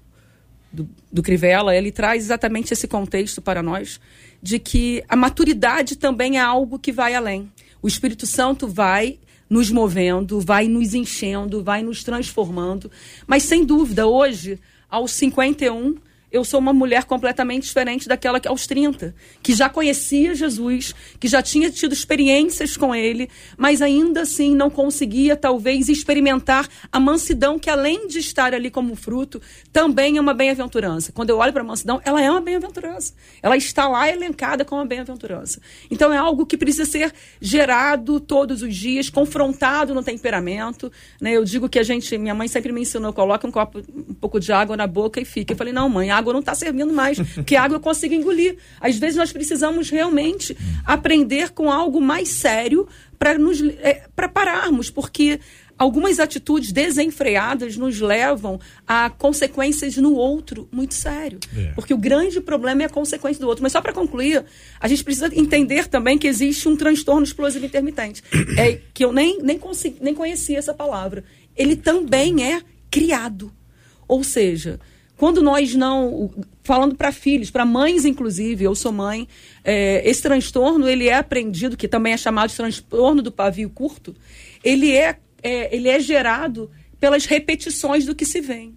[0.72, 4.00] do, do Crivella, ele traz exatamente esse contexto para nós
[4.42, 7.52] de que a maturidade também é algo que vai além.
[7.82, 12.90] O Espírito Santo vai nos movendo, vai nos enchendo, vai nos transformando.
[13.28, 14.58] Mas sem dúvida, hoje,
[14.90, 15.98] aos 51,
[16.32, 19.13] eu sou uma mulher completamente diferente daquela que aos 30,
[19.44, 24.70] que já conhecia Jesus, que já tinha tido experiências com ele, mas ainda assim não
[24.70, 29.41] conseguia talvez experimentar a mansidão que além de estar ali como fruto,
[29.74, 31.12] também é uma bem-aventurança.
[31.12, 33.13] Quando eu olho para a mansidão, ela é uma bem-aventurança.
[33.41, 35.62] Ela está lá elencada como uma bem-aventurança.
[35.89, 41.32] Então é algo que precisa ser gerado todos os dias, confrontado no temperamento, né?
[41.32, 44.39] Eu digo que a gente, minha mãe sempre me ensinou, coloca um copo, um pouco
[44.39, 45.54] de água na boca e fica.
[45.54, 48.14] Eu falei, não, mãe, a água não está servindo mais, porque a água eu consigo
[48.14, 48.58] engolir.
[48.80, 50.56] Às vezes nós precisamos realmente
[50.86, 52.88] aprender com algo mais sério
[53.20, 55.40] para nos é, para pararmos, porque
[55.82, 61.40] algumas atitudes desenfreadas nos levam a consequências no outro muito sério.
[61.58, 61.72] É.
[61.74, 63.64] Porque o grande problema é a consequência do outro.
[63.64, 64.46] Mas só para concluir,
[64.80, 68.24] a gente precisa entender também que existe um transtorno explosivo intermitente.
[68.58, 71.24] É que eu nem, nem, consegui, nem conhecia essa palavra.
[71.58, 73.52] Ele também é criado.
[74.08, 74.80] Ou seja,
[75.22, 76.32] quando nós não.
[76.64, 79.28] falando para filhos, para mães inclusive, eu sou mãe,
[79.64, 84.16] é, esse transtorno ele é aprendido, que também é chamado de transtorno do pavio curto,
[84.64, 88.76] ele é, é, ele é gerado pelas repetições do que se vem.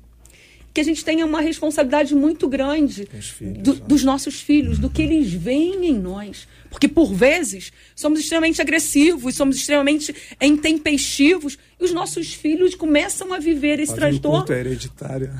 [0.74, 3.80] Que a gente tenha uma responsabilidade muito grande filhos, do- né?
[3.86, 6.48] dos nossos filhos, do que eles veem em nós.
[6.68, 13.38] Porque, por vezes, somos extremamente agressivos, somos extremamente intempestivos, e os nossos filhos começam a
[13.38, 14.52] viver esse Pavio transtorno.
[14.52, 15.30] é hereditário.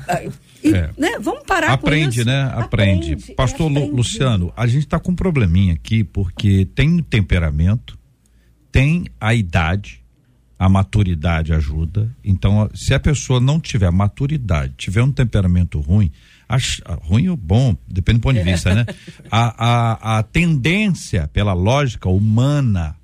[0.63, 0.89] E, É.
[0.97, 2.25] né, vamos parar Aprende, com isso.
[2.25, 2.43] né?
[2.53, 3.13] Aprende.
[3.13, 3.91] Aprende, Pastor aprende.
[3.91, 7.99] Luciano, a gente está com um probleminha aqui porque tem o temperamento,
[8.71, 10.01] tem a idade,
[10.65, 12.09] a maturidade ajuda.
[12.23, 16.11] Então, se a pessoa não tiver maturidade, tiver um temperamento ruim,
[16.49, 18.85] ach- ruim ou bom, depende do ponto de vista, né?
[19.29, 19.65] A,
[20.15, 22.95] a, a tendência, pela lógica humana,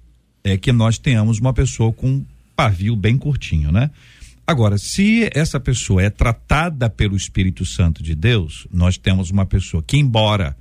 [0.44, 3.92] é que nós tenhamos uma pessoa com um pavio bem curtinho, né?
[4.48, 9.84] Agora, se essa pessoa é tratada pelo Espírito Santo de Deus, nós temos uma pessoa
[9.86, 10.58] que, embora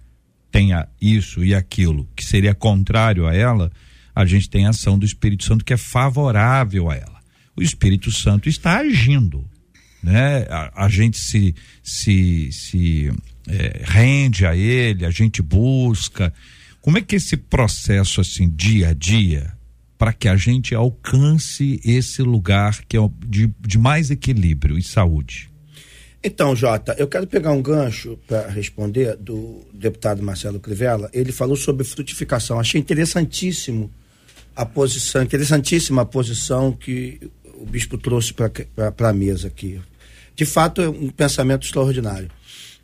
[0.53, 3.73] tenha isso e aquilo que seria contrário a ela,
[4.21, 7.21] a gente tem a ação do Espírito Santo que é favorável a ela.
[7.57, 9.45] O Espírito Santo está agindo,
[10.03, 10.47] né?
[10.49, 13.13] A, a gente se se, se
[13.49, 16.33] eh, rende a ele, a gente busca.
[16.81, 19.53] Como é que esse processo assim dia a dia
[19.99, 25.51] para que a gente alcance esse lugar que é de, de mais equilíbrio e saúde?
[26.23, 31.11] Então, Jota, eu quero pegar um gancho para responder do deputado Marcelo Crivella.
[31.15, 32.61] Ele falou sobre frutificação.
[32.61, 33.91] Achei interessantíssimo
[34.61, 37.19] a posição, interessantíssima a posição que
[37.55, 39.81] o bispo trouxe para a mesa aqui.
[40.37, 42.31] De fato, é um pensamento extraordinário.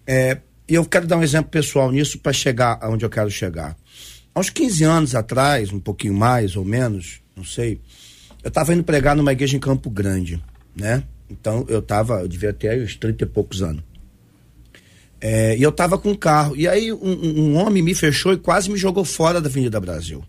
[0.06, 3.76] É, e eu quero dar um exemplo pessoal nisso para chegar aonde eu quero chegar.
[4.34, 7.80] Há uns 15 anos atrás, um pouquinho mais ou menos, não sei,
[8.42, 10.42] eu estava indo pregar numa igreja em Campo Grande,
[10.74, 11.02] né?
[11.28, 13.82] Então eu tava, eu devia ter uns 30 e poucos anos.
[15.20, 16.54] É, e eu tava com um carro.
[16.56, 16.98] E aí um-
[17.52, 20.22] um homem me fechou e quase me jogou fora da Avenida Brasil.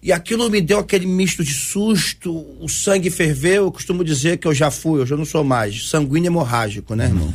[0.00, 3.64] E aquilo me deu aquele misto de susto, o sangue ferveu.
[3.64, 5.88] Eu costumo dizer que eu já fui, hoje eu não sou mais.
[5.88, 7.34] Sanguíneo hemorrágico, né, irmão?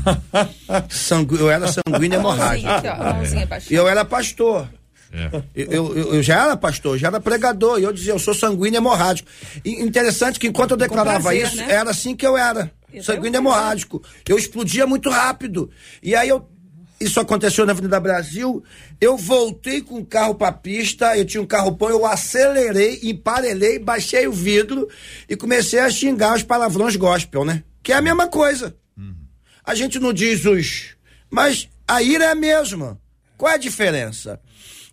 [0.89, 1.35] Sangu...
[1.35, 2.69] Eu era sanguíneo hemorrágico.
[3.69, 4.69] E eu era pastor.
[5.53, 8.77] Eu, eu, eu já era pastor, já era pregador, e eu dizia, eu sou sanguíneo
[8.77, 9.29] hemorrágico.
[9.63, 11.67] E interessante que enquanto eu declarava prazer, isso, né?
[11.69, 12.71] era assim que eu era.
[13.01, 14.01] Sanguíneo hemorrágico.
[14.27, 15.69] Eu explodia muito rápido.
[16.01, 16.47] E aí eu.
[16.99, 18.63] Isso aconteceu na Avenida Brasil.
[18.99, 23.79] Eu voltei com o carro pra pista, eu tinha um carro pão, eu acelerei, emparelhei,
[23.79, 24.87] baixei o vidro
[25.27, 27.63] e comecei a xingar os palavrões gospel, né?
[27.81, 28.75] Que é a mesma coisa.
[29.65, 30.95] A gente não diz os.
[31.29, 32.99] Mas a ira é a mesma.
[33.37, 34.39] Qual é a diferença?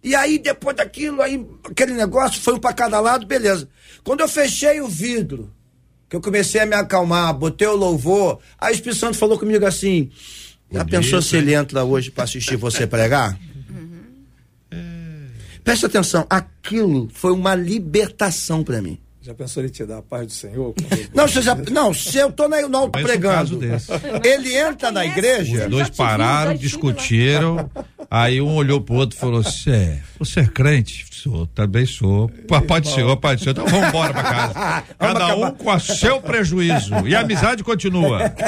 [0.02, 3.68] E aí, depois daquilo, aí, aquele negócio foi um pra cada lado, beleza.
[4.02, 5.52] Quando eu fechei o vidro,
[6.08, 9.66] que eu comecei a me acalmar, botei o louvor, aí o Espírito Santo falou comigo
[9.66, 10.10] assim:
[10.72, 13.38] já pensou se ele entra hoje pra assistir você pregar?
[15.64, 18.98] Presta atenção, aquilo foi uma libertação pra mim.
[19.22, 20.74] Já pensou ele te dar a paz do Senhor?
[21.14, 23.90] Não, você já, não, se eu tô na, um pregando, desse.
[24.24, 25.64] ele entra na igreja.
[25.64, 27.70] Os dois pararam, discutiram.
[28.10, 31.06] Aí um olhou pro outro e falou: Você é, você é crente?
[31.10, 32.30] Sou, também sou.
[32.48, 33.52] Papai do Senhor, pai do Senhor.
[33.52, 34.84] Então vamos embora pra casa.
[34.98, 37.06] Cada um com o seu prejuízo.
[37.06, 38.20] E a amizade continua.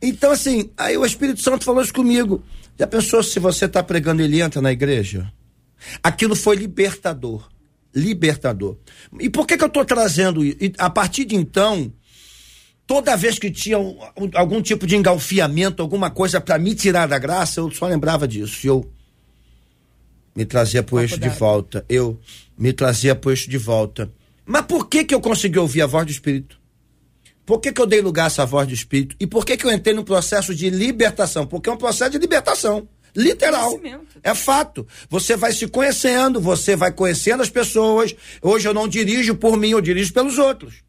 [0.00, 2.42] Então, assim, aí o Espírito Santo falou isso comigo.
[2.78, 5.30] Já pensou se você tá pregando e ele entra na igreja?
[6.02, 7.46] Aquilo foi libertador.
[7.96, 8.76] Libertador.
[9.18, 10.56] E por que que eu tô trazendo isso?
[10.60, 11.90] E a partir de então,
[12.86, 17.06] toda vez que tinha um- um- algum tipo de engalfiamento, alguma coisa para me tirar
[17.08, 18.66] da graça, eu só lembrava disso.
[18.66, 18.88] E Eu
[20.34, 21.84] me trazia pro eixo de volta.
[21.88, 22.20] Eu
[22.58, 24.12] me trazia pro eixo de volta.
[24.44, 26.60] Mas por que que eu consegui ouvir a voz do Espírito?
[27.46, 29.14] Por que, que eu dei lugar a essa voz do Espírito?
[29.20, 31.46] E por que, que eu entrei num processo de libertação?
[31.46, 32.86] Porque é um processo de libertação.
[33.16, 33.80] Literal.
[34.22, 34.86] É fato.
[35.08, 38.14] Você vai se conhecendo, você vai conhecendo as pessoas.
[38.42, 40.84] Hoje eu não dirijo por mim, eu dirijo pelos outros.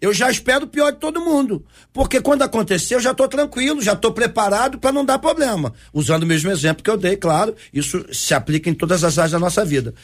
[0.00, 1.64] Eu já espero o pior de todo mundo.
[1.92, 5.74] Porque quando acontecer, eu já estou tranquilo, já estou preparado para não dar problema.
[5.92, 9.32] Usando o mesmo exemplo que eu dei, claro, isso se aplica em todas as áreas
[9.32, 9.94] da nossa vida.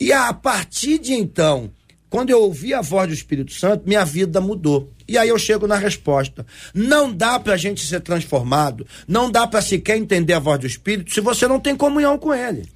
[0.00, 1.70] E a partir de então,
[2.10, 4.92] quando eu ouvi a voz do Espírito Santo, minha vida mudou.
[5.06, 6.46] E aí eu chego na resposta.
[6.74, 11.12] Não dá pra gente ser transformado, não dá pra sequer entender a voz do Espírito
[11.12, 12.68] se você não tem comunhão com ele.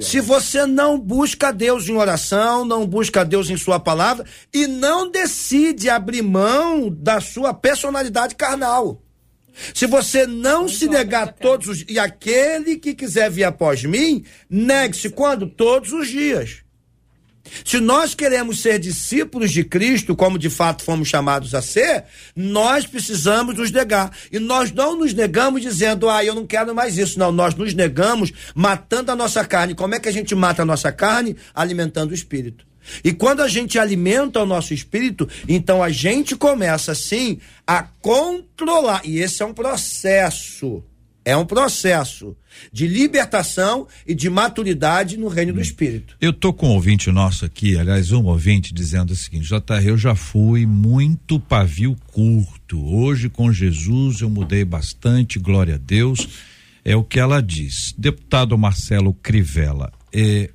[0.00, 4.24] Se você não busca Deus em oração, não busca Deus em sua palavra
[4.54, 9.02] e não decide abrir mão da sua personalidade carnal.
[9.74, 15.10] Se você não se negar todos os e aquele que quiser vir após mim, negue-se
[15.10, 16.65] quando todos os dias.
[17.64, 22.04] Se nós queremos ser discípulos de Cristo, como de fato fomos chamados a ser,
[22.34, 24.10] nós precisamos nos negar.
[24.30, 27.18] E nós não nos negamos dizendo, ah, eu não quero mais isso.
[27.18, 29.74] Não, nós nos negamos matando a nossa carne.
[29.74, 31.36] Como é que a gente mata a nossa carne?
[31.54, 32.66] Alimentando o espírito.
[33.02, 39.02] E quando a gente alimenta o nosso espírito, então a gente começa assim a controlar.
[39.04, 40.84] E esse é um processo.
[41.26, 42.36] É um processo
[42.72, 46.16] de libertação e de maturidade no reino do espírito.
[46.20, 49.98] Eu tô com um ouvinte nosso aqui, aliás, um ouvinte dizendo o seguinte: JR, eu
[49.98, 52.80] já fui muito pavio curto.
[52.80, 56.28] Hoje com Jesus eu mudei bastante, glória a Deus.
[56.84, 57.92] É o que ela diz.
[57.98, 60.48] Deputado Marcelo Crivella, é,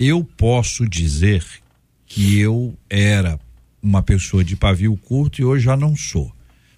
[0.00, 1.44] eu posso dizer
[2.06, 3.38] que eu era
[3.80, 6.32] uma pessoa de pavio curto e hoje já não sou.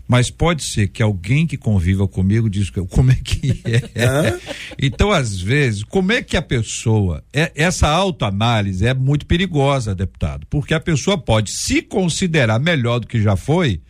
[0.07, 3.63] Mas pode ser que alguém que conviva comigo diz que eu- como é que
[3.95, 4.39] é.
[4.79, 7.25] então, às vezes, como é que a pessoa.
[7.33, 13.07] é- essa autoanálise é muito perigosa, deputado, porque a pessoa pode se considerar melhor do
[13.07, 13.81] que já foi,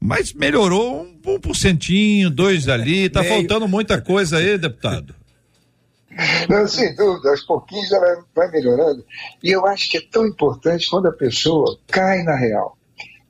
[0.00, 3.34] mas melhorou um, um porcentinho, dois ali, tá Meio.
[3.34, 5.14] faltando muita coisa aí, deputado.
[6.48, 9.04] Não, sem dúvida, aos pouquinhos ela vai melhorando.
[9.42, 12.77] E eu acho que é tão importante quando a pessoa cai na real.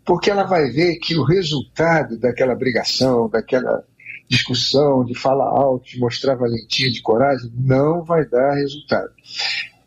[0.08, 3.84] Porque ela vai ver que o resultado daquela brigação, daquela
[4.26, 9.10] discussão, de falar alto, de mostrar valentia, de coragem, não vai dar resultado.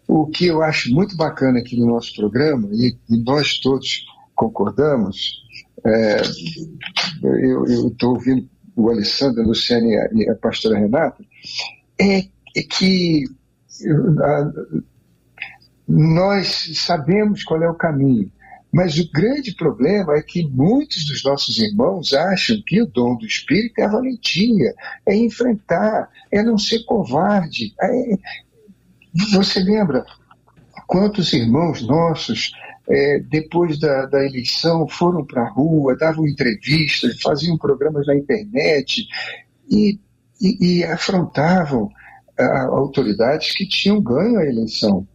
[0.08, 4.06] O que eu acho muito bacana aqui no nosso programa, e, nós todos
[4.36, 5.42] concordamos,
[5.84, 6.22] é,
[7.24, 11.24] eu estou ouvindo o Alessandro, a Luciane e a, e a pastora Renata,
[12.00, 12.20] é,
[12.56, 13.26] é que
[14.24, 14.52] a-
[15.88, 18.32] nós sabemos qual é o caminho,
[18.72, 23.26] mas o grande problema é que muitos dos nossos irmãos acham que o dom do
[23.26, 24.74] Espírito é a valentia,
[25.06, 27.74] é enfrentar, é não ser covarde.
[27.82, 28.18] É-
[29.34, 30.06] Você lembra
[30.88, 32.52] quantos irmãos nossos,
[32.90, 39.06] eh, depois da, da eleição, foram para a rua, davam entrevistas, faziam programas na internet
[39.70, 40.00] e,
[40.42, 41.90] e- e afrontavam
[42.40, 45.06] ah, autoridades que tinham ganho a eleição.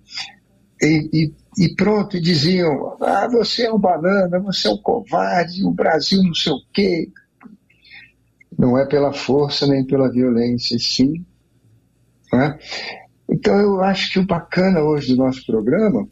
[0.81, 5.65] E, e- e pronto, e diziam: ah, você é um banana, você é um covarde,
[5.65, 7.09] o Brasil não sei o quê.
[8.59, 11.25] Não é pela força nem pela violência, sim.
[12.33, 12.59] né?
[13.29, 16.07] Então eu acho que o bacana hoje do nosso programa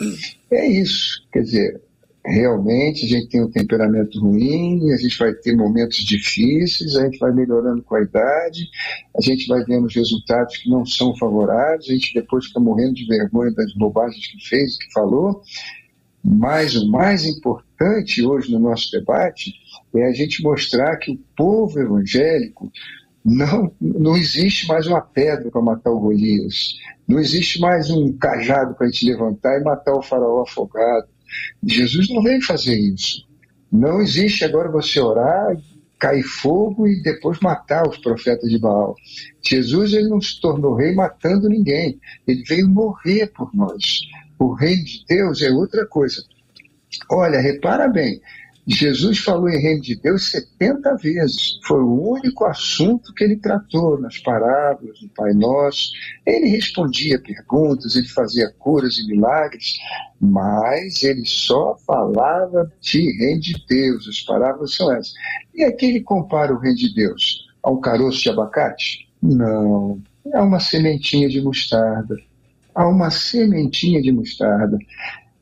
[0.50, 1.26] é isso.
[1.32, 1.83] Quer dizer,
[2.26, 7.18] realmente a gente tem um temperamento ruim, a gente vai ter momentos difíceis, a gente
[7.18, 8.68] vai melhorando com a idade,
[9.16, 12.94] a gente vai vendo os resultados que não são favoráveis, a gente depois fica morrendo
[12.94, 15.42] de vergonha das bobagens que fez, que falou.
[16.24, 19.52] Mas o mais importante hoje no nosso debate
[19.94, 22.72] é a gente mostrar que o povo evangélico
[23.22, 26.74] não, não existe mais uma pedra para matar o Golias,
[27.06, 31.13] não existe mais um cajado para a gente levantar e matar o faraó afogado.
[31.62, 33.26] Jesus não veio fazer isso.
[33.70, 35.56] Não existe agora você orar,
[35.98, 38.94] cair fogo e depois matar os profetas de Baal.
[39.42, 41.98] Jesus ele não se tornou rei matando ninguém.
[42.26, 44.02] Ele veio morrer por nós.
[44.38, 46.22] O reino de Deus é outra coisa.
[47.10, 48.20] Olha, repara bem.
[48.66, 51.58] Jesus falou em reino de Deus 70 vezes.
[51.64, 55.90] Foi o único assunto que ele tratou nas parábolas do Pai Nosso.
[56.24, 59.78] Ele respondia perguntas, ele fazia curas e milagres,
[60.18, 64.08] mas ele só falava de reino de Deus.
[64.08, 65.12] As parábolas são essas.
[65.54, 69.08] E aqui ele compara o reino de Deus a um caroço de abacate?
[69.22, 70.00] Não.
[70.32, 72.16] É uma sementinha de mostarda.
[72.74, 74.78] Há uma sementinha de mostarda.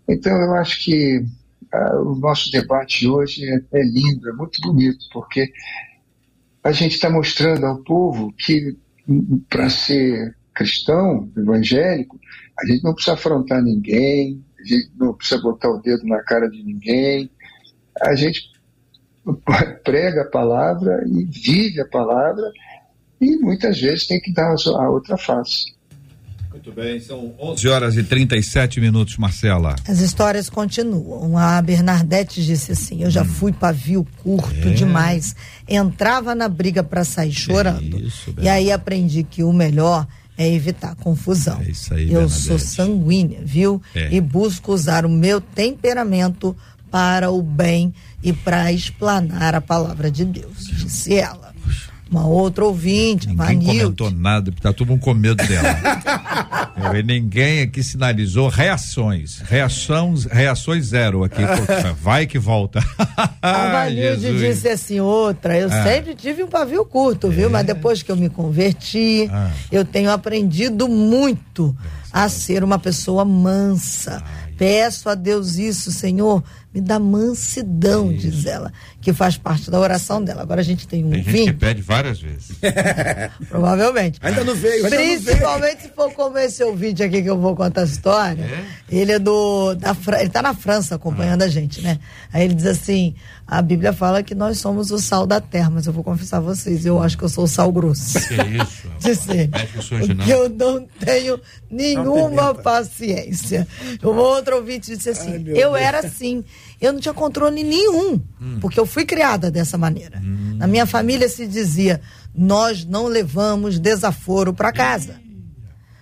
[0.08, 1.24] Então eu acho que
[2.04, 5.50] o nosso debate hoje é, é lindo, é muito bonito, porque
[6.62, 8.76] a gente está mostrando ao povo que
[9.48, 12.18] para ser cristão, evangélico,
[12.58, 16.48] a gente não precisa afrontar ninguém, a gente não precisa botar o dedo na cara
[16.48, 17.30] de ninguém,
[18.00, 18.42] a gente
[19.82, 22.52] prega a palavra e vive a palavra
[23.20, 25.74] e muitas vezes tem que dar a outra face.
[26.53, 29.75] Muito bem, são 11 horas e 37 minutos, Marcela.
[29.88, 31.37] As histórias continuam.
[31.37, 35.35] A Bernadette disse assim: Eu já fui pavio curto demais.
[35.69, 37.99] Entrava na briga para sair chorando.
[38.01, 41.61] isso, e aí aprendi que o melhor é evitar confusão.
[41.61, 42.41] É isso aí, Eu Bernadette.
[42.41, 43.81] sou sanguínea, viu?
[43.95, 44.12] É.
[44.15, 46.57] E busco usar o meu temperamento
[46.90, 47.92] para o bem
[48.23, 51.52] e para explanar a palavra de Deus, disse ela.
[52.13, 53.79] Uma outra ouvinte, Ninguém Vanilde.
[53.81, 55.79] comentou nada, porque tá todo mundo com medo dela.
[56.77, 59.38] Eu, e ninguém aqui sinalizou reações.
[59.38, 61.40] Reação, reações zero aqui.
[62.02, 62.81] Vai que volta.
[63.40, 65.85] A Vanilde disse assim, outra, eu Ah.
[65.85, 67.48] sempre tive um pavio curto, viu?
[67.48, 69.50] Mas depois que eu me converti, Ah.
[69.71, 71.75] eu tenho aprendido muito
[72.13, 74.23] a ser uma pessoa mansa.
[74.58, 76.44] Peço a Deus isso, Senhor,
[76.75, 80.40] me dá mansidão, diz ela, que faz parte da oração dela.
[80.40, 82.56] Agora a gente tem um Tem gente que vinho, pede várias vezes.
[83.48, 84.18] provavelmente.
[84.23, 85.20] Ainda não veio, ainda não veio.
[85.20, 88.48] Principalmente se for como esse ouvinte aqui que eu vou contar a história.
[88.90, 89.75] Ele é do.
[89.75, 91.98] Da, ele tá na França acompanhando a gente, né?
[92.33, 93.14] Aí ele diz assim:
[93.55, 96.40] a Bíblia fala que nós somos o sal da terra, mas eu vou confessar a
[96.40, 98.19] vocês, eu acho que eu sou o sal grosso.
[98.27, 98.88] Que é isso?
[99.92, 100.17] Não.
[100.17, 101.38] Porque eu não tenho
[101.71, 103.69] nenhuma paciência.
[104.03, 105.83] Um outro ouvinte disse assim: meu eu Deus.
[105.83, 106.42] era assim,
[106.81, 108.19] eu não tinha controle nenhum,
[108.59, 110.19] porque eu fui criada dessa maneira.
[110.57, 112.00] Na minha família se dizia:
[112.35, 115.21] nós não levamos desaforo para casa.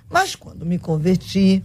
[0.08, 1.64] Mas quando me converti,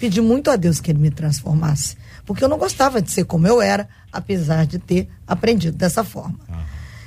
[0.00, 1.96] pedi muito a Deus que ele me transformasse.
[2.26, 6.38] Porque eu não gostava de ser como eu era, apesar de ter aprendido dessa forma.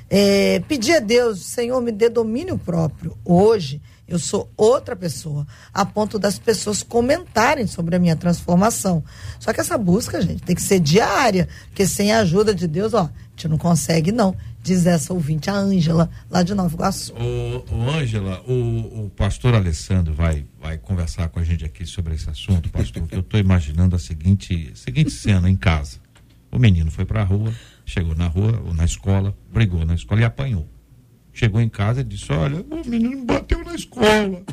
[0.09, 3.15] É, pedi a Deus, Senhor, me dê domínio próprio.
[3.23, 9.03] Hoje eu sou outra pessoa, a ponto das pessoas comentarem sobre a minha transformação.
[9.39, 12.95] Só que essa busca, gente, tem que ser diária, porque sem a ajuda de Deus,
[12.95, 14.35] ó, a gente não consegue, não.
[14.69, 17.11] Diz essa ouvinte, a Ângela, lá de Nova Iguaçu.
[17.97, 22.69] Ângela, o, o pastor Alessandro vai, vai conversar com a gente aqui sobre esse assunto,
[22.69, 25.97] pastor, que eu estou imaginando a seguinte, seguinte cena em casa.
[26.51, 27.51] O menino foi para a rua,
[27.83, 30.69] chegou na rua, ou na escola, brigou na escola e apanhou.
[31.33, 34.43] Chegou em casa e disse, olha, o menino bateu na escola.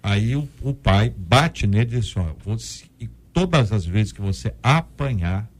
[0.00, 4.20] Aí o, o pai bate nele e disse, olha, você, e todas as vezes que
[4.20, 5.50] você apanhar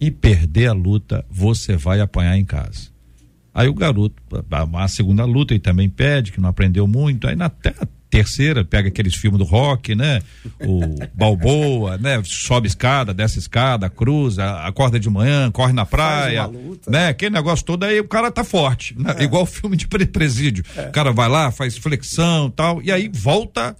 [0.00, 2.91] e perder a luta, você vai apanhar em casa.
[3.54, 4.14] Aí o garoto,
[4.50, 7.26] a, a segunda luta, ele também pede, que não aprendeu muito.
[7.28, 7.50] Aí na
[8.08, 10.20] terceira, pega aqueles filmes do rock, né?
[10.60, 10.80] O
[11.14, 12.20] Balboa, né?
[12.24, 16.48] Sobe escada, desce escada, cruza, acorda de manhã, corre na praia,
[16.88, 17.08] né?
[17.08, 19.14] Aquele negócio todo, aí o cara tá forte, né?
[19.20, 20.64] Igual filme de pre- presídio.
[20.88, 23.76] O cara vai lá, faz flexão tal, e aí volta.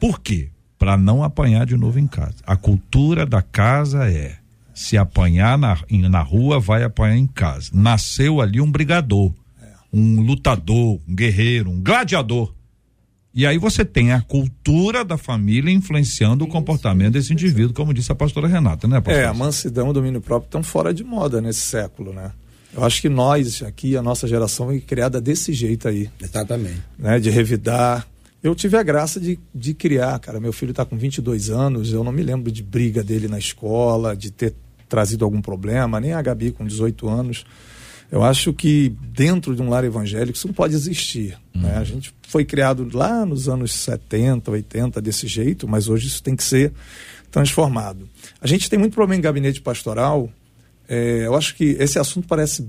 [0.00, 0.48] Por quê?
[0.78, 2.34] Para não apanhar de novo em casa.
[2.46, 4.36] A cultura da casa é
[4.74, 7.70] se apanhar na, na rua, vai apanhar em casa.
[7.72, 9.32] Nasceu ali um brigador,
[9.92, 12.52] um lutador, um guerreiro, um gladiador.
[13.32, 18.12] E aí você tem a cultura da família influenciando o comportamento desse indivíduo, como disse
[18.12, 19.22] a pastora Renata, né, pastor?
[19.22, 22.30] É, a mansidão e o domínio próprio estão fora de moda nesse século, né?
[22.72, 26.80] Eu acho que nós aqui, a nossa geração, foi criada desse jeito aí, Exatamente.
[26.98, 27.18] né?
[27.18, 28.06] De revidar.
[28.42, 30.38] Eu tive a graça de, de criar, cara.
[30.38, 34.14] Meu filho está com 22 anos, eu não me lembro de briga dele na escola,
[34.16, 34.54] de ter
[34.94, 37.44] trazido algum problema, nem a Gabi com 18 anos.
[38.12, 41.36] Eu acho que dentro de um lar evangélico isso não pode existir.
[41.52, 41.76] Né?
[41.76, 46.36] A gente foi criado lá nos anos 70, 80 desse jeito, mas hoje isso tem
[46.36, 46.72] que ser
[47.28, 48.08] transformado.
[48.40, 50.30] A gente tem muito problema em gabinete pastoral.
[50.88, 52.64] É, eu acho que esse assunto parece,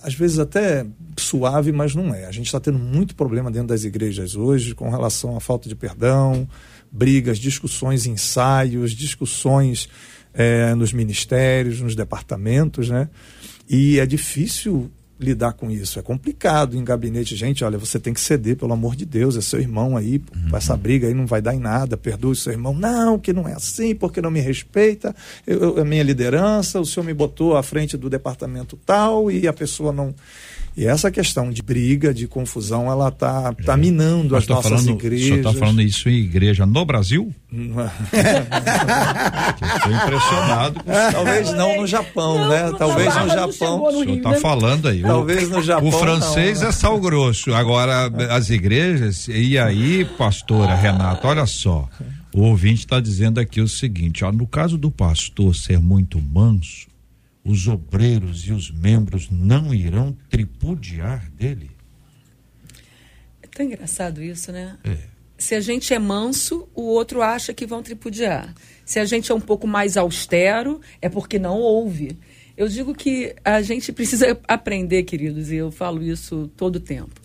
[0.00, 0.86] às vezes, até
[1.18, 2.26] suave, mas não é.
[2.26, 5.74] A gente está tendo muito problema dentro das igrejas hoje com relação à falta de
[5.74, 6.48] perdão,
[6.92, 9.88] brigas, discussões, ensaios, discussões
[10.34, 13.08] é, nos ministérios, nos departamentos, né?
[13.70, 17.36] E é difícil lidar com isso, é complicado em gabinete.
[17.36, 20.56] Gente, olha, você tem que ceder, pelo amor de Deus, é seu irmão aí, pô,
[20.56, 22.74] essa briga aí não vai dar em nada, perdoe o seu irmão.
[22.74, 25.14] Não, que não é assim, porque não me respeita,
[25.46, 29.46] eu, eu- a minha liderança, o senhor me botou à frente do departamento tal e
[29.46, 30.12] a pessoa não.
[30.76, 34.90] E essa questão de briga, de confusão, ela tá, tá minando Mas as nossas falando,
[34.90, 35.22] igrejas.
[35.24, 37.32] O senhor está falando isso em igreja no Brasil?
[39.76, 42.72] Estou impressionado com o Talvez não no Japão, né?
[42.78, 43.90] Talvez no Japão.
[43.90, 45.02] senhor está falando aí.
[45.04, 46.68] O- Talvez no Japão, O francês não, né?
[46.70, 47.54] é sal grosso.
[47.54, 49.28] Agora, as igrejas.
[49.28, 51.88] E aí, pastora Renata, olha só.
[52.32, 56.86] O ouvinte está dizendo aqui o seguinte: ó, no caso do pastor ser muito manso,
[57.44, 61.70] os obreiros e os membros não irão tripudiar dele.
[63.42, 64.78] É tão engraçado isso, né?
[64.84, 64.96] É.
[65.36, 68.54] Se a gente é manso, o outro acha que vão tripudiar.
[68.84, 72.16] Se a gente é um pouco mais austero, é porque não ouve.
[72.56, 77.20] Eu digo que a gente precisa aprender, queridos, e eu falo isso todo o tempo,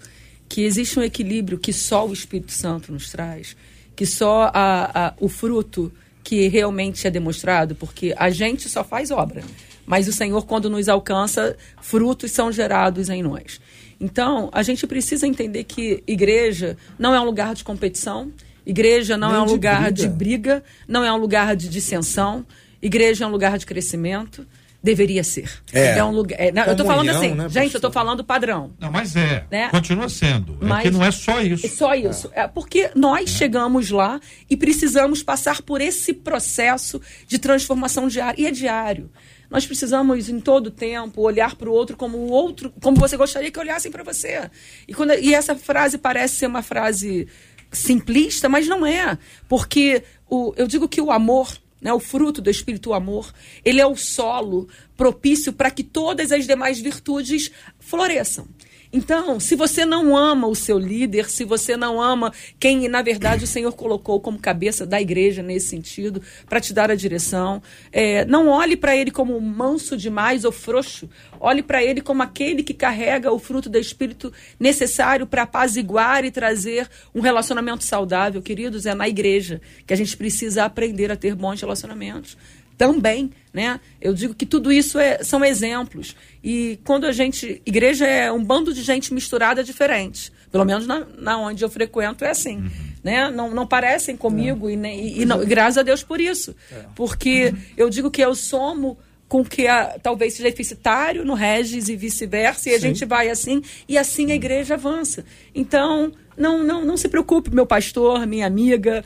[0.49, 3.55] que existe um equilíbrio que só o Espírito Santo nos traz,
[3.95, 5.93] que só a- a- o fruto
[6.23, 9.43] que realmente é demonstrado, porque a gente só faz obra,
[9.89, 13.59] mas o Senhor, quando nos alcança, frutos são gerados em nós.
[13.99, 18.31] Então, a gente precisa entender que igreja não é um lugar de competição,
[18.63, 19.91] igreja não Nem é um de lugar briga.
[19.93, 22.45] de briga, não é um lugar de dissensão,
[22.79, 24.45] igreja é um lugar de crescimento.
[24.81, 25.51] Deveria ser.
[25.73, 26.01] É.
[26.01, 26.39] um lugar.
[26.39, 28.71] é, não, eu tô falando Comunhão, assim, né, gente, eu tô falando padrão.
[28.79, 29.43] Não, mas é.
[29.51, 29.67] Né?
[29.69, 30.57] Continua sendo.
[30.61, 31.65] é Mas- que não é só isso.
[31.65, 32.31] É só isso.
[32.33, 38.41] É porque nós chegamos lá e precisamos passar por esse processo de transformação diária.
[38.41, 39.09] E é diário.
[39.49, 43.51] Nós precisamos, em todo tempo, olhar para o outro como o outro, como você gostaria
[43.51, 44.49] que olhassem para você.
[44.87, 47.27] E, quando, e essa frase parece ser uma frase
[47.71, 49.17] simplista, mas não é.
[49.47, 53.31] Porque o, eu digo que o amor né, o fruto do Espírito o Amor,
[53.63, 58.47] ele é o solo propício para que todas as demais virtudes floresçam.
[58.91, 63.43] Então, se você não ama o seu líder, se você não ama quem, na verdade,
[63.43, 67.61] o Senhor colocou como cabeça da igreja nesse sentido, para te dar a direção,
[67.91, 71.07] é, não olhe para ele como manso demais ou frouxo.
[71.39, 76.31] Olhe para ele como aquele que carrega o fruto do Espírito necessário para apaziguar e
[76.31, 78.41] trazer um relacionamento saudável.
[78.41, 82.35] Queridos, é na igreja que a gente precisa aprender a ter bons relacionamentos
[82.79, 83.77] também, né?
[83.99, 86.15] Eu digo que tudo isso é, são exemplos.
[86.41, 87.61] E quando a gente.
[87.65, 90.31] Igreja é um bando de gente misturada diferente.
[90.49, 92.55] Pelo menos na, na onde eu frequento é assim.
[92.57, 92.69] Uhum.
[93.03, 93.29] Né?
[93.29, 94.73] Não, não parecem comigo É.
[94.73, 96.55] e, e, e não- e graças a Deus por isso.
[96.95, 98.97] Porque eu digo que eu somo
[99.29, 102.87] com que a, talvez seja deficitário no Regis e vice-versa, e a Sim.
[102.87, 105.23] gente vai assim, e assim a igreja avança.
[105.53, 109.05] Então, não, não, não se preocupe, meu pastor, minha amiga,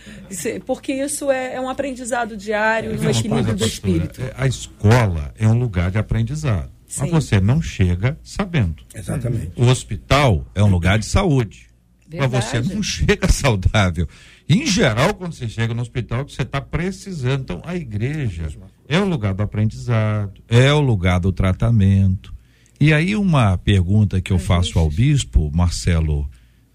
[0.66, 4.22] porque isso é, é um aprendizado diário no Uma coisa, equilíbrio do pastora, espírito.
[4.22, 6.72] é, A escola é um lugar de aprendizado.
[6.96, 7.12] Mas Sim.
[7.12, 8.84] você não chega sabendo.
[8.94, 9.52] Exatamente.
[9.58, 11.68] O hospital é um lugar de saúde.
[12.16, 12.76] Mas você Verdade.
[12.76, 14.08] não chega saudável.
[14.48, 17.42] Em geral, quando você chega no hospital, você está precisando.
[17.42, 18.48] Então, a igreja
[18.94, 22.32] é o lugar do aprendizado, é o lugar do tratamento.
[22.80, 26.30] E aí, uma pergunta que eu faço ao bispo, Marcelo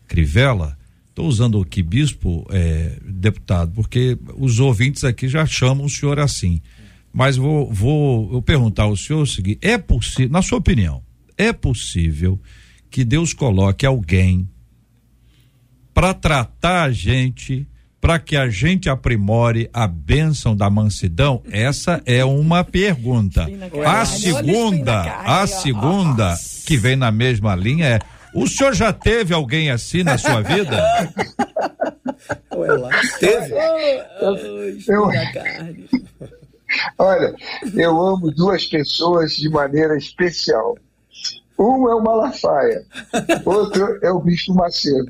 [0.08, 0.76] Crivella,
[1.10, 6.60] estou usando aqui bispo, é, deputado, porque os ouvintes aqui já chamam o senhor assim.
[7.12, 11.00] Mas vou, vou eu perguntar ao senhor o seguinte: é possível, na sua opinião,
[11.36, 12.40] é possível
[12.90, 14.48] que Deus coloque alguém
[15.94, 17.64] para tratar a gente,
[18.00, 21.42] para que a gente aprimore a bênção da mansidão?
[21.50, 23.46] Essa é uma pergunta.
[23.84, 26.34] A segunda, a segunda
[26.66, 27.98] que vem na mesma linha é:
[28.34, 30.76] o senhor já teve alguém assim na sua vida?
[32.54, 32.90] Ué, lá.
[33.18, 33.54] Teve.
[34.88, 35.08] Eu-.
[36.98, 37.34] Olha,
[37.74, 40.76] eu amo duas pessoas de maneira especial.
[41.58, 42.84] Um é o Malafaia,
[43.44, 45.08] outro é o Bispo Macedo.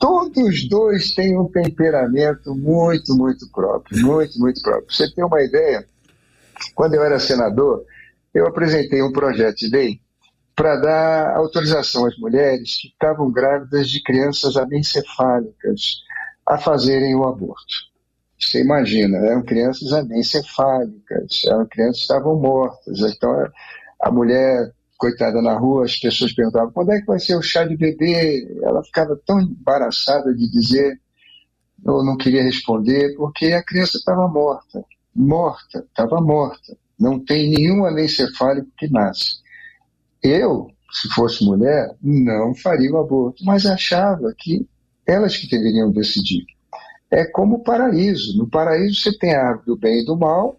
[0.00, 4.90] Todos os dois têm um temperamento muito, muito próprio, muito, muito próprio.
[4.90, 5.86] Você ter uma ideia,
[6.74, 7.84] quando eu era senador,
[8.32, 10.00] eu apresentei um projeto de lei
[10.56, 16.00] para dar autorização às mulheres que estavam grávidas de crianças anencefálicas
[16.46, 17.90] a fazerem o aborto.
[18.38, 23.00] Você imagina, eram crianças anencefálicas, eram crianças que estavam mortas.
[23.00, 23.46] Então,
[24.00, 27.64] a mulher, coitada na rua, as pessoas perguntavam: quando é que vai ser o chá
[27.64, 28.46] de bebê?
[28.62, 31.00] Ela ficava tão embaraçada de dizer,
[31.84, 34.84] eu não queria responder, porque a criança estava morta.
[35.14, 36.76] Morta, estava morta.
[36.98, 39.40] Não tem nenhum anencefálico que nasce.
[40.22, 44.68] Eu, se fosse mulher, não faria o aborto, mas achava que
[45.06, 46.44] elas que deveriam decidir
[47.10, 48.38] é como o paraíso.
[48.38, 50.58] No paraíso você tem a árvore do bem e do mal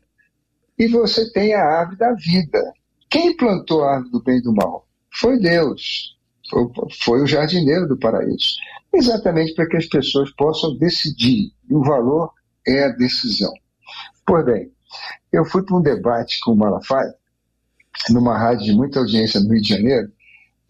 [0.77, 2.73] e você tem a árvore da vida.
[3.11, 4.87] Quem plantou a árvore do bem e do mal?
[5.13, 6.17] Foi Deus.
[6.49, 6.63] Foi,
[7.03, 8.55] foi o jardineiro do paraíso.
[8.93, 11.51] Exatamente para que as pessoas possam decidir.
[11.69, 12.31] E o valor
[12.65, 13.53] é a decisão.
[14.25, 14.71] Pois bem,
[15.31, 17.13] eu fui para um debate com o Malafaia,
[18.09, 20.11] numa rádio de muita audiência no Rio de Janeiro,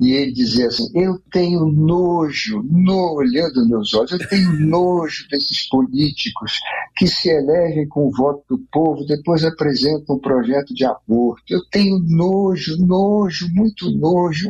[0.01, 5.69] e ele dizia assim: Eu tenho nojo, no, olhando meus olhos, eu tenho nojo desses
[5.69, 6.59] políticos
[6.95, 11.43] que se elegem com o voto do povo, depois apresentam um projeto de aborto.
[11.47, 14.49] Eu tenho nojo, nojo, muito nojo.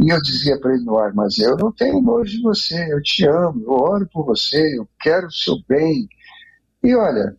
[0.00, 3.02] E eu dizia para ele no ar: Mas eu não tenho nojo de você, eu
[3.02, 6.08] te amo, eu oro por você, eu quero o seu bem.
[6.82, 7.36] E olha,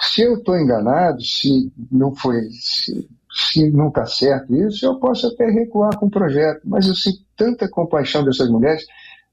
[0.00, 2.50] se eu estou enganado, se não foi.
[2.50, 6.94] Se, se não está certo isso, eu posso até recuar com o projeto, mas eu
[6.94, 8.84] sinto tanta compaixão dessas mulheres.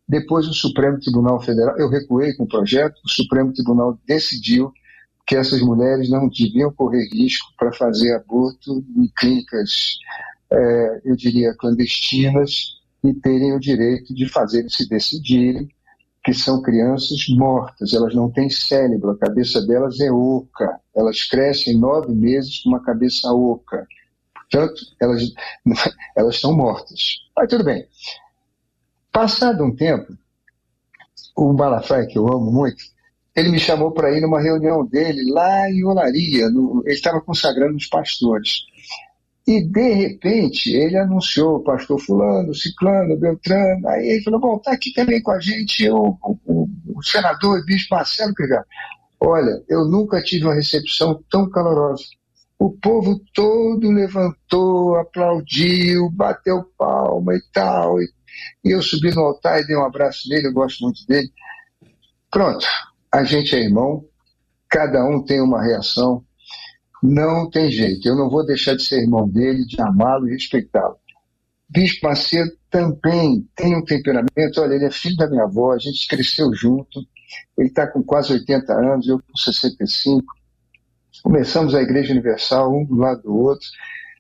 [0.08, 4.72] Depois o Supremo Tribunal Federal, eu recuei com o projeto, o Supremo Tribunal decidiu
[5.26, 9.98] que essas mulheres não deviam correr risco para fazer aborto em clínicas,
[10.50, 15.68] eh, eu diria, clandestinas, e terem o direito de fazer se decidirem
[16.28, 21.80] que são crianças mortas, elas não têm cérebro, a cabeça delas é oca, elas crescem
[21.80, 23.88] nove meses com uma cabeça oca.
[24.34, 25.24] Portanto, elas,
[26.18, 27.00] elas estão mortas.
[27.34, 27.88] Mas tudo bem.
[29.10, 30.18] Passado um tempo,
[31.34, 32.84] o Malafaia, que eu amo muito,
[33.34, 37.78] ele me chamou para ir numa reunião dele lá em Olaria, no, ele estava consagrando
[37.78, 38.66] os pastores.
[39.48, 44.74] E, de repente, ele anunciou o pastor fulano, ciclano, beltrano, aí ele falou, bom, tá
[44.74, 48.66] aqui também com a gente o, o, o senador e bispo Marcelo Crivella.
[49.20, 52.04] Olha, eu nunca tive uma recepção tão calorosa.
[52.60, 58.02] O povo todo levantou, aplaudiu, bateu palma e tal.
[58.02, 58.10] E,
[58.66, 61.32] e eu subi no altar e dei um abraço nele, eu gosto muito dele.
[62.30, 62.66] Pronto,
[63.12, 64.04] a gente é irmão,
[64.68, 66.27] cada um tem uma reação.
[67.02, 68.08] Não tem jeito.
[68.08, 70.98] Eu não vou deixar de ser irmão dele, de amá-lo e respeitá-lo.
[71.70, 74.60] Bispo Macedo também tem um temperamento.
[74.62, 77.06] Olha, ele é filho da minha avó, a gente cresceu junto.
[77.58, 80.26] Ele está com quase 80 anos, eu com 65.
[81.24, 83.68] Começamos a Igreja Universal, um do lado do outro.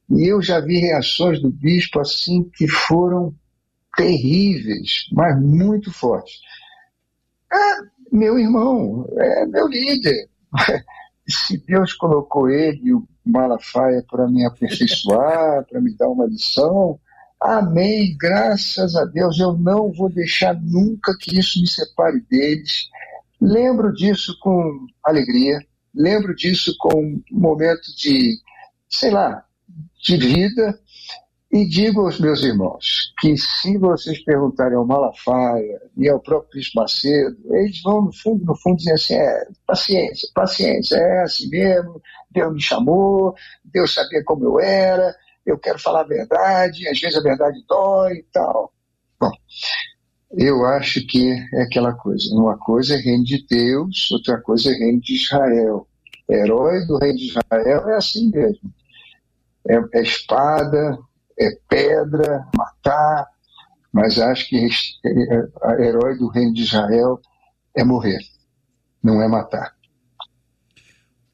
[0.09, 3.33] E eu já vi reações do bispo assim que foram
[3.95, 6.39] terríveis, mas muito fortes.
[7.51, 10.29] É meu irmão, é meu líder.
[11.29, 16.99] Se Deus colocou ele o Malafaia para me aperfeiçoar, para me dar uma lição,
[17.41, 19.37] amém, graças a Deus.
[19.39, 22.87] Eu não vou deixar nunca que isso me separe deles.
[23.41, 25.59] Lembro disso com alegria,
[25.93, 28.39] lembro disso com um momento de,
[28.89, 29.43] sei lá,
[30.01, 30.79] de vida,
[31.57, 36.75] e digo aos meus irmãos que se vocês perguntarem ao Malafaia e ao próprio Cristo
[36.75, 41.99] Macedo, eles vão no fundo, no fundo dizer assim, é, paciência, paciência, é assim mesmo,
[42.29, 43.33] Deus me chamou,
[43.65, 48.17] Deus sabia como eu era, eu quero falar a verdade, às vezes a verdade dói
[48.17, 48.71] e tal.
[49.19, 49.31] Bom,
[50.31, 54.73] eu acho que é aquela coisa, uma coisa é reino de Deus, outra coisa é
[54.73, 55.87] reino de Israel.
[56.29, 58.71] Herói do reino de Israel é assim mesmo.
[59.67, 60.99] É, é espada,
[61.39, 63.27] é pedra, matar,
[63.91, 64.67] mas acho que
[65.63, 67.19] a herói do reino de Israel
[67.75, 68.19] é morrer,
[69.03, 69.76] não é matar.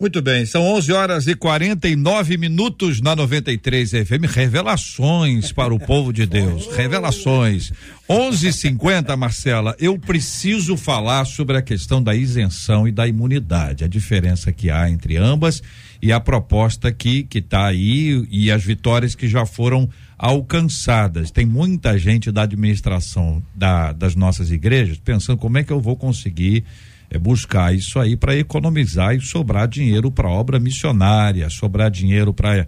[0.03, 4.27] Muito bem, são 11 horas e 49 minutos na 93 FM.
[4.29, 6.67] Revelações para o povo de Deus.
[6.75, 7.71] Revelações.
[8.09, 9.73] 11:50, Marcela.
[9.79, 14.89] Eu preciso falar sobre a questão da isenção e da imunidade, a diferença que há
[14.89, 15.63] entre ambas
[16.01, 21.31] e a proposta que que está aí e as vitórias que já foram alcançadas.
[21.31, 25.95] Tem muita gente da administração da, das nossas igrejas pensando como é que eu vou
[25.95, 26.65] conseguir
[27.13, 32.65] é buscar isso aí para economizar e sobrar dinheiro para obra missionária, sobrar dinheiro para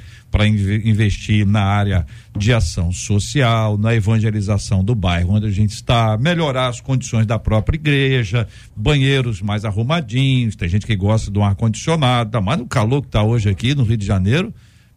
[0.47, 2.05] investir na área
[2.37, 7.39] de ação social, na evangelização do bairro onde a gente está, melhorar as condições da
[7.39, 12.59] própria igreja, banheiros mais arrumadinhos, tem gente que gosta de um ar condicionado, tá mais
[12.59, 14.53] no calor que está hoje aqui no Rio de Janeiro.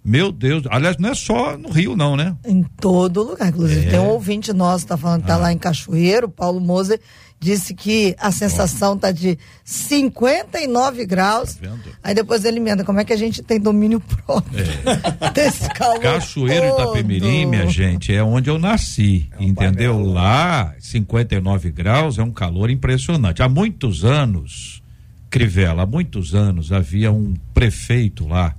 [0.08, 2.34] Meu Deus, aliás, não é só no Rio, não, né?
[2.42, 3.50] Em todo lugar.
[3.50, 3.90] Inclusive, é.
[3.90, 5.36] tem um ouvinte nosso, tá falando que tá ah.
[5.36, 6.98] lá em Cachoeiro, Paulo Moser,
[7.38, 11.56] disse que a sensação está de 59 graus.
[11.56, 11.68] Tá
[12.02, 15.28] aí depois ele emenda, como é que a gente tem domínio próprio é.
[15.30, 16.84] desse calor Cachoeiro todo.
[16.84, 20.02] Itapemirim, minha gente, é onde eu nasci, é um entendeu?
[20.02, 23.42] Lá, 59 graus é um calor impressionante.
[23.42, 24.82] Há muitos anos,
[25.28, 28.54] Crivella, há muitos anos havia um prefeito lá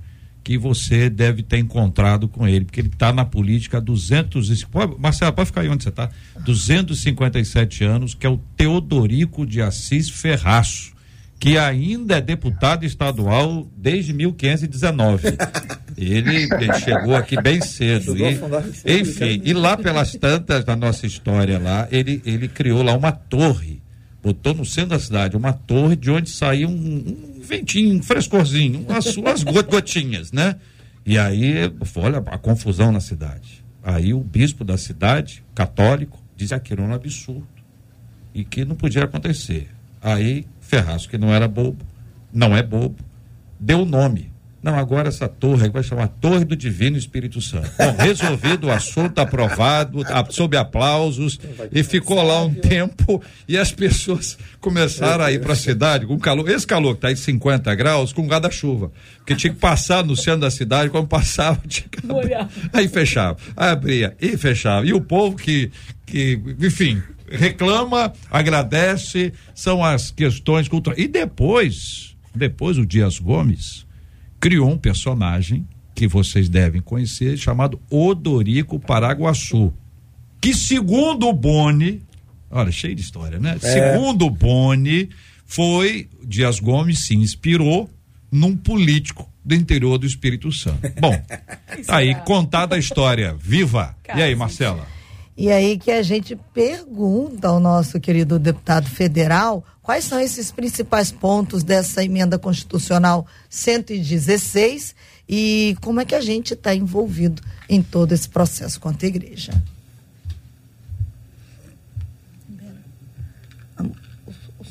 [0.50, 4.66] que você deve ter encontrado com ele, porque ele está na política há 200 e,
[4.98, 6.10] Marcelo, pode ficar aí onde você está,
[6.44, 10.92] 257 anos, que é o Teodorico de Assis Ferraço,
[11.38, 15.28] que ainda é deputado estadual desde 1519.
[15.96, 18.16] ele, ele chegou aqui bem cedo.
[18.18, 23.12] E, enfim, e lá pelas tantas da nossa história lá, ele, ele criou lá uma
[23.12, 23.80] torre,
[24.20, 26.28] botou no centro da cidade uma torre de onde
[26.66, 30.56] um, um ventinho, um frescorzinho, as suas gotinhas, né?
[31.04, 31.54] E aí,
[31.96, 33.64] olha a confusão na cidade.
[33.82, 37.48] Aí o bispo da cidade, católico, diz que aquilo era um absurdo
[38.34, 39.68] e que não podia acontecer.
[40.00, 41.84] Aí Ferraz, que não era bobo,
[42.32, 43.02] não é bobo,
[43.58, 44.29] deu o nome
[44.62, 47.70] não, agora essa torre vai chamar Torre do Divino Espírito Santo.
[47.78, 51.40] Bom, resolvido o assunto, aprovado, sob aplausos,
[51.72, 56.18] e ficou lá um tempo e as pessoas começaram a ir para a cidade com
[56.18, 56.46] calor.
[56.50, 58.92] Esse calor que está em 50 graus, com guarda-chuva.
[59.16, 63.38] Porque tinha que passar no centro da cidade, quando passava, tinha que abrir, aí fechava,
[63.56, 64.84] aí abria e fechava.
[64.84, 65.70] E o povo que,
[66.04, 71.02] que enfim, reclama, agradece, são as questões culturais.
[71.02, 73.88] E depois, depois o Dias Gomes
[74.40, 79.72] criou um personagem que vocês devem conhecer, chamado Odorico Paraguaçu,
[80.40, 82.02] que segundo o Boni,
[82.50, 83.56] olha, cheio de história, né?
[83.56, 83.58] É.
[83.58, 85.10] Segundo o Boni,
[85.44, 87.90] foi, Dias Gomes se inspirou
[88.32, 90.80] num político do interior do Espírito Santo.
[90.98, 91.12] Bom,
[91.86, 93.94] tá aí contada a história, viva!
[94.16, 94.86] E aí, Marcela?
[95.36, 101.10] E aí que a gente pergunta ao nosso querido deputado federal quais são esses principais
[101.10, 104.94] pontos dessa emenda constitucional 116
[105.28, 109.52] e como é que a gente está envolvido em todo esse processo contra a igreja.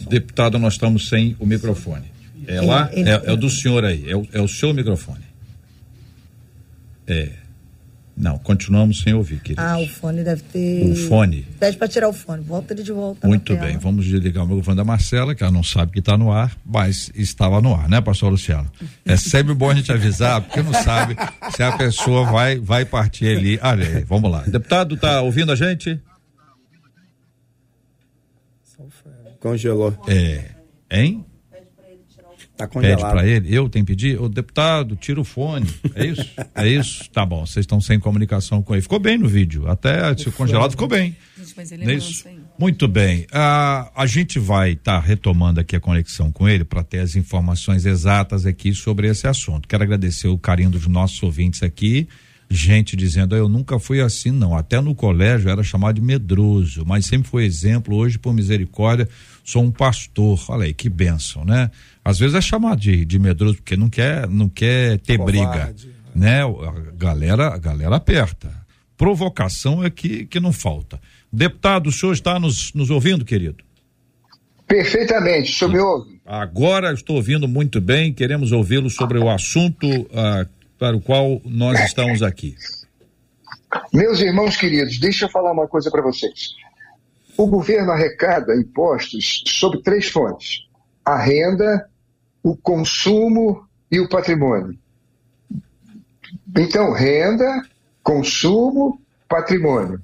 [0.07, 2.09] Deputado, nós estamos sem o microfone.
[2.47, 2.89] É lá?
[2.93, 5.26] É, é, o do senhor aí, é o, é o seu microfone.
[7.05, 7.34] É.
[8.20, 9.61] Não, continuamos sem ouvir, querido.
[9.61, 10.91] Ah, o fone deve ter.
[10.91, 11.47] O fone.
[11.57, 12.43] Pede pra tirar o fone.
[12.43, 13.26] Volta ele de volta.
[13.26, 16.30] Muito bem, vamos desligar o microfone da Marcela, que ela não sabe que está no
[16.30, 18.70] ar, mas estava no ar, né, pastor Luciano?
[19.05, 21.15] É sempre bom a gente avisar, porque não sabe
[21.55, 23.57] se a pessoa vai vai partir ali.
[23.63, 24.41] Olha aí, vamos lá.
[24.41, 25.97] Deputado, tá ouvindo a gente?
[29.39, 29.97] Congelou.
[30.09, 30.43] É.
[30.91, 31.26] Hein?
[32.60, 33.12] Tá Pede congelado.
[33.14, 36.30] para ele, eu tenho que pedir, o deputado, tira o fone, é isso?
[36.53, 37.10] É isso?
[37.10, 38.82] Tá bom, vocês estão sem comunicação com ele.
[38.82, 41.16] Ficou bem no vídeo, até se o congelado ficou bem.
[41.38, 42.26] Gente, mas ele é isso?
[42.60, 43.26] Muito bem.
[43.32, 47.86] Ah, a gente vai estar retomando aqui a conexão com ele para ter as informações
[47.86, 49.66] exatas aqui sobre esse assunto.
[49.66, 52.10] Quero agradecer o carinho dos nossos ouvintes aqui.
[52.51, 54.57] Gente dizendo, eu nunca fui assim, não.
[54.57, 57.95] Até no colégio era chamado de medroso, mas sempre foi exemplo.
[57.95, 59.07] Hoje, por misericórdia,
[59.45, 60.43] sou um pastor.
[60.49, 61.70] Olha aí, que bênção, né?
[62.04, 65.95] Às vezes é chamado de, de medroso porque não quer, não quer ter briga, Covarde,
[66.16, 66.41] né?
[66.43, 68.52] A galera, a galera aperta.
[68.97, 71.00] Provocação é que, que não falta.
[71.32, 73.64] Deputado, o senhor está nos, nos ouvindo, querido?
[74.68, 76.22] Perfeitamente, o senhor me ouve?
[76.26, 80.45] Agora estou ouvindo muito bem, queremos ouvi-lo sobre o assunto ah,
[80.78, 82.56] para o qual nós estamos aqui.
[83.93, 86.56] Meus irmãos queridos, deixa eu falar uma coisa para vocês.
[87.38, 90.68] O governo arrecada impostos sobre três fontes:
[91.14, 91.89] a renda,
[92.43, 94.78] o consumo e o patrimônio.
[96.55, 97.64] Então, renda,
[98.03, 100.01] consumo, patrimônio.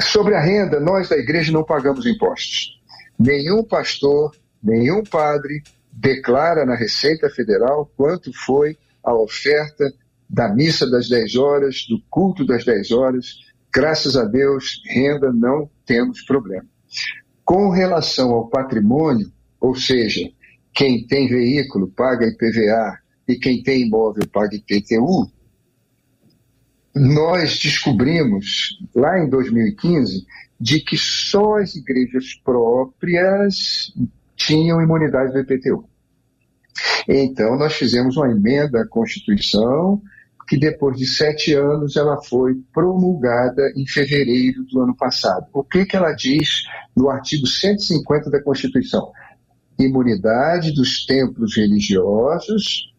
[0.00, 2.78] Sobre a renda, nós da igreja não pagamos impostos.
[3.18, 9.92] Nenhum pastor, nenhum padre declara na Receita Federal quanto foi a oferta
[10.28, 13.38] da missa das 10 horas, do culto das 10 horas.
[13.72, 16.66] Graças a Deus, renda não temos problema.
[17.44, 19.30] Com relação ao patrimônio,
[19.60, 20.30] ou seja,
[20.72, 25.30] quem tem veículo paga IPVA e quem tem imóvel paga IPTU,
[26.94, 30.26] nós descobrimos lá em 2015
[30.60, 33.92] de que só as igrejas próprias
[34.36, 35.84] tinham imunidade do IPTU.
[37.08, 40.00] Então, nós fizemos uma emenda à Constituição
[40.46, 45.46] que depois de sete anos ela foi promulgada em fevereiro do ano passado.
[45.52, 46.64] O que, que ela diz
[46.96, 49.10] no artigo 150 da Constituição?
[49.78, 52.92] Imunidade dos templos religiosos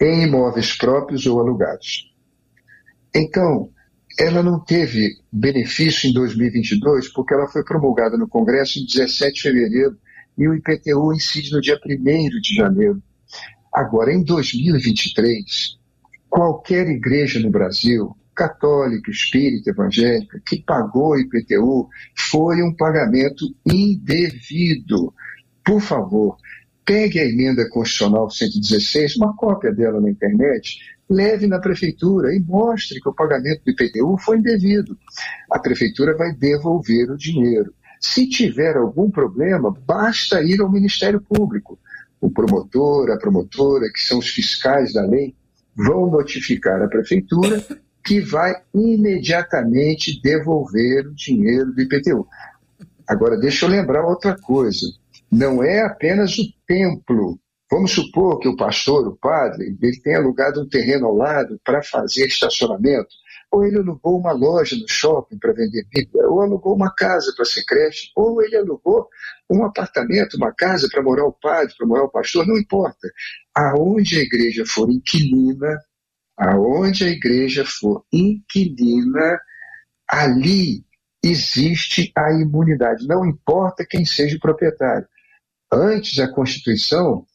[0.00, 2.12] em imóveis próprios ou alugados.
[3.14, 3.70] Então,
[4.18, 9.42] ela não teve benefício em 2022 porque ela foi promulgada no Congresso em 17 de
[9.42, 9.98] fevereiro
[10.36, 13.02] e o IPTU incide no dia 1 de janeiro.
[13.72, 15.78] Agora, em 2023,
[16.34, 25.14] qualquer igreja no Brasil, católica, espírita, evangélica, que pagou IPTU, foi um pagamento indevido.
[25.64, 26.36] Por favor,
[26.84, 33.00] pegue a emenda constitucional 116, uma cópia dela na internet, leve na prefeitura e mostre
[33.00, 34.98] que o pagamento do IPTU foi indevido.
[35.48, 37.72] A prefeitura vai devolver o dinheiro.
[38.00, 41.78] Se tiver algum problema, basta ir ao Ministério Público.
[42.20, 45.32] O promotor, a promotora, que são os fiscais da lei,
[45.76, 47.64] vão notificar a prefeitura
[48.04, 52.26] que vai imediatamente devolver o dinheiro do IPTU.
[53.08, 54.86] Agora, deixa eu lembrar outra coisa.
[55.30, 57.38] Não é apenas o templo.
[57.70, 61.82] Vamos supor que o pastor, o padre, ele tenha alugado um terreno ao lado para
[61.82, 63.08] fazer estacionamento,
[63.50, 67.44] ou ele alugou uma loja no shopping para vender Bíblia, ou alugou uma casa para
[67.44, 69.08] ser creche, ou ele alugou
[69.50, 73.08] um apartamento, uma casa para morar o padre, para morar o pastor, não importa.
[73.56, 75.78] Aonde a igreja for inquilina,
[76.36, 79.38] aonde a igreja for inquilina,
[80.08, 80.84] ali
[81.22, 85.06] existe a imunidade, não importa quem seja o proprietário.
[85.72, 87.26] Antes, a Constituição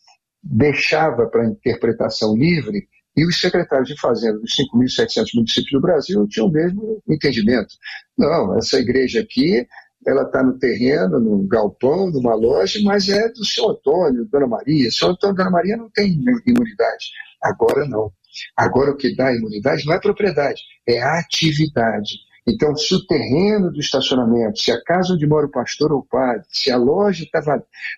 [0.42, 6.48] deixava para interpretação livre e os secretários de Fazenda dos 5.700 municípios do Brasil tinham
[6.48, 7.76] o mesmo entendimento.
[8.18, 9.68] Não, essa igreja aqui,
[10.10, 14.90] ela está no terreno, num galpão, numa loja, mas é do seu Antônio, Dona Maria.
[14.92, 17.12] Seu Antônio Dona Maria não tem imunidade.
[17.42, 18.12] Agora não.
[18.56, 22.16] Agora o que dá imunidade não é propriedade, é atividade.
[22.48, 26.06] Então, se o terreno do estacionamento, se a casa onde mora o pastor ou o
[26.06, 27.42] padre, se a loja está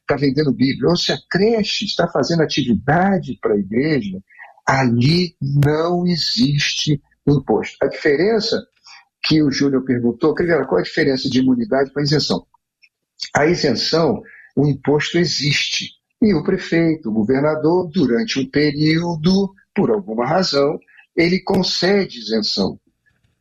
[0.05, 4.20] tá vendendo Bíblia, ou se a creche está fazendo atividade para a igreja,
[4.68, 7.78] ali não existe imposto.
[7.82, 8.62] A diferença
[9.24, 12.45] que o Júnior perguntou, Crivella, qual a diferença de imunidade para isenção?
[13.36, 14.22] A isenção,
[14.55, 15.91] o imposto existe.
[16.22, 20.80] E o prefeito, o governador, durante um período, por alguma razão,
[21.15, 22.80] ele concede isenção.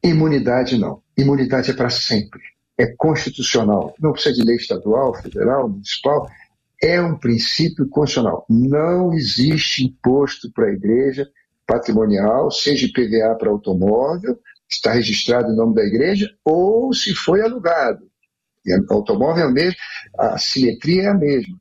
[0.03, 1.03] Imunidade não.
[1.17, 2.41] Imunidade é para sempre.
[2.79, 3.95] É constitucional.
[4.01, 6.29] Não precisa de lei estadual, federal, municipal.
[6.83, 8.47] É um princípio constitucional.
[8.49, 11.29] Não existe imposto para a igreja
[11.67, 14.39] patrimonial, seja IPVA para automóvel,
[14.71, 18.09] está registrado em nome da igreja, ou se foi alugado.
[18.65, 19.77] E o automóvel é o mesmo,
[20.19, 21.57] a simetria é a mesma.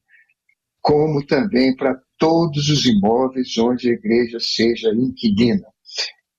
[0.82, 5.66] Como também para todos os imóveis onde a igreja seja inquilina.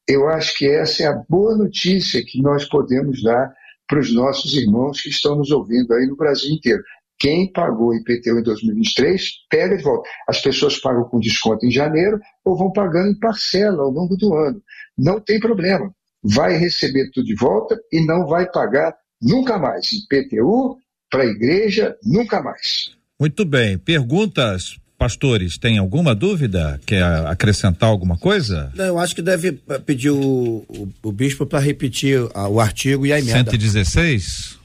[0.07, 3.53] Eu acho que essa é a boa notícia que nós podemos dar
[3.89, 6.83] para os nossos irmãos que estão nos ouvindo aí no Brasil inteiro.
[7.19, 10.09] Quem pagou IPTU em 2023, pega de volta.
[10.27, 14.35] As pessoas pagam com desconto em janeiro ou vão pagando em parcela ao longo do
[14.35, 14.63] ano.
[14.97, 15.95] Não tem problema.
[16.23, 19.91] Vai receber tudo de volta e não vai pagar nunca mais.
[19.93, 20.79] IPTU
[21.11, 22.91] para a igreja, nunca mais.
[23.19, 23.77] Muito bem.
[23.79, 26.79] Perguntas, pastores, tem alguma dúvida?
[26.87, 28.71] Quer acrescentar alguma coisa?
[28.75, 29.53] Não, eu acho que deve
[29.87, 33.51] pedir o, o, o bispo para repetir a- o artigo e a emenda.
[33.51, 34.59] 116?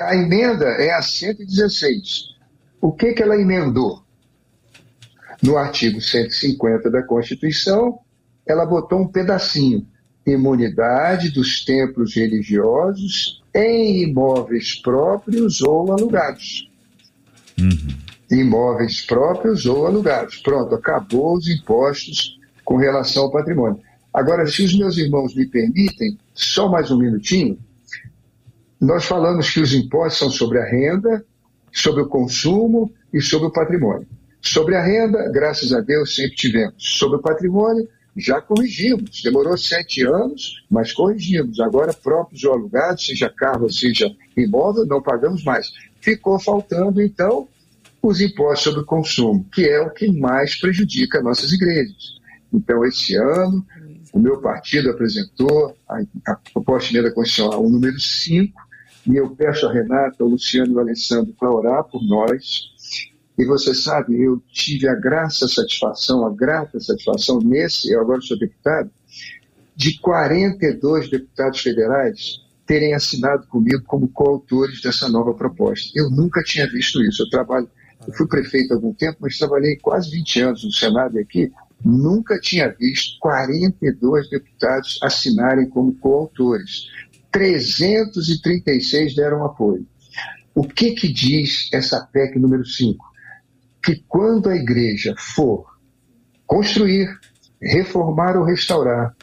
[0.00, 2.32] A emenda é a 116.
[2.80, 4.02] O que, que ela emendou?
[5.42, 7.98] No artigo 150 da Constituição,
[8.46, 9.86] ela botou um pedacinho.
[10.26, 16.70] Imunidade dos templos religiosos em imóveis próprios ou alugados.
[18.30, 20.36] Imóveis próprios ou alugados.
[20.38, 23.80] Pronto, acabou os impostos com relação ao patrimônio.
[24.12, 27.58] Agora, se os meus irmãos me permitem, só mais um minutinho,
[28.80, 31.24] nós falamos que os impostos são sobre a renda,
[31.72, 34.06] sobre o consumo e sobre o patrimônio.
[34.40, 36.74] Sobre a renda, graças a Deus, sempre tivemos.
[36.78, 39.22] Sobre o patrimônio, já corrigimos.
[39.22, 41.60] Demorou sete anos, mas corrigimos.
[41.60, 45.70] Agora, próprios ou alugados, seja carro, seja imóvel, não pagamos mais.
[46.00, 47.48] Ficou faltando, então,
[48.02, 52.20] os impostos sobre o consumo, que é o que mais prejudica nossas igrejas.
[52.52, 53.64] Então, esse ano,
[54.12, 58.60] o meu partido apresentou a, a proposta de emenda constitucional número 5,
[59.06, 62.71] e eu peço a Renata, ao Luciano e ao Alessandro para orar por nós.
[63.42, 68.20] E você sabe, eu tive a graça, a satisfação, a grata satisfação nesse, eu agora
[68.20, 68.88] sou deputado,
[69.74, 75.90] de 42 deputados federais terem assinado comigo como coautores dessa nova proposta.
[75.96, 77.24] Eu nunca tinha visto isso.
[77.24, 77.68] Eu trabalho,
[78.06, 81.50] eu fui prefeito há algum tempo, mas trabalhei quase 20 anos no Senado e aqui,
[81.84, 86.86] nunca tinha visto 42 deputados assinarem como coautores.
[87.32, 89.84] 336 deram apoio.
[90.54, 93.11] O que que diz essa PEC número 5?
[93.84, 95.66] Que quando a igreja for
[96.46, 97.08] construir,
[97.60, 99.14] reformar ou restaurar,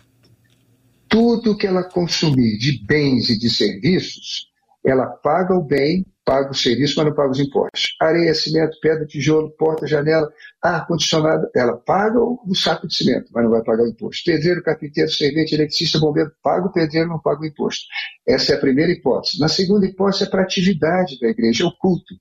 [1.08, 4.48] tudo que ela consumir de bens e de serviços,
[4.86, 7.96] ela paga o bem, paga o serviço, mas não paga os impostos.
[8.00, 10.32] Areia, cimento, pedra, tijolo, porta, janela,
[10.62, 14.24] ar-condicionado, ela paga o saco de cimento, mas não vai pagar o imposto.
[14.24, 17.86] Pedreiro, carpinteiro, servente, eletricista, bombeiro, paga o pedreiro, não paga o imposto.
[18.28, 19.40] Essa é a primeira hipótese.
[19.40, 22.14] Na segunda hipótese é para a atividade da igreja, é o culto.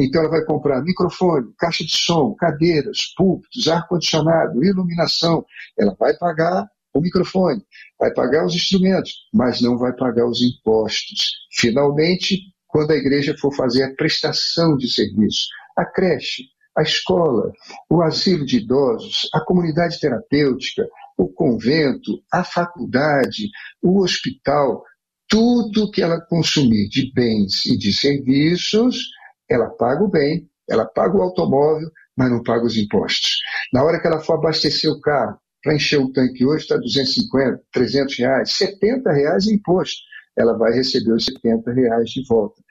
[0.00, 5.44] Então ela vai comprar microfone, caixa de som, cadeiras, púlpitos, ar-condicionado, iluminação.
[5.78, 7.62] Ela vai pagar o microfone,
[7.98, 11.32] vai pagar os instrumentos, mas não vai pagar os impostos.
[11.52, 16.44] Finalmente, quando a igreja for fazer a prestação de serviço, a creche,
[16.76, 17.52] a escola,
[17.90, 23.50] o asilo de idosos, a comunidade terapêutica, o convento, a faculdade,
[23.82, 24.82] o hospital,
[25.28, 29.10] tudo que ela consumir de bens e de serviços,
[29.50, 33.38] ela paga o bem, ela paga o automóvel, mas não paga os impostos.
[33.72, 37.62] Na hora que ela for abastecer o carro, para encher o tanque hoje está 250,
[37.72, 40.00] 300 reais, 70 reais em imposto.
[40.38, 42.62] Ela vai receber os 70 reais de volta.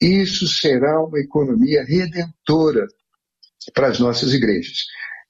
[0.00, 2.86] Isso será uma economia redentora
[3.74, 4.84] para as nossas igrejas.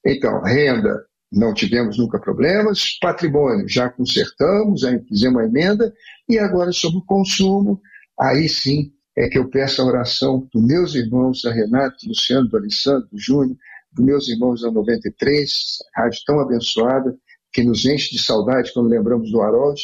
[0.05, 5.93] Então, renda, não tivemos nunca problemas, patrimônio, já consertamos, já fizemos uma emenda,
[6.29, 7.81] e agora sobre o consumo,
[8.17, 12.47] aí sim é que eu peço a oração dos meus irmãos, da Renata, do Luciano,
[12.47, 13.57] do Alessandro, do Júnior,
[13.91, 15.49] dos meus irmãos da 93,
[15.93, 17.15] rádio tão abençoada,
[17.51, 19.81] que nos enche de saudade quando lembramos do Harold,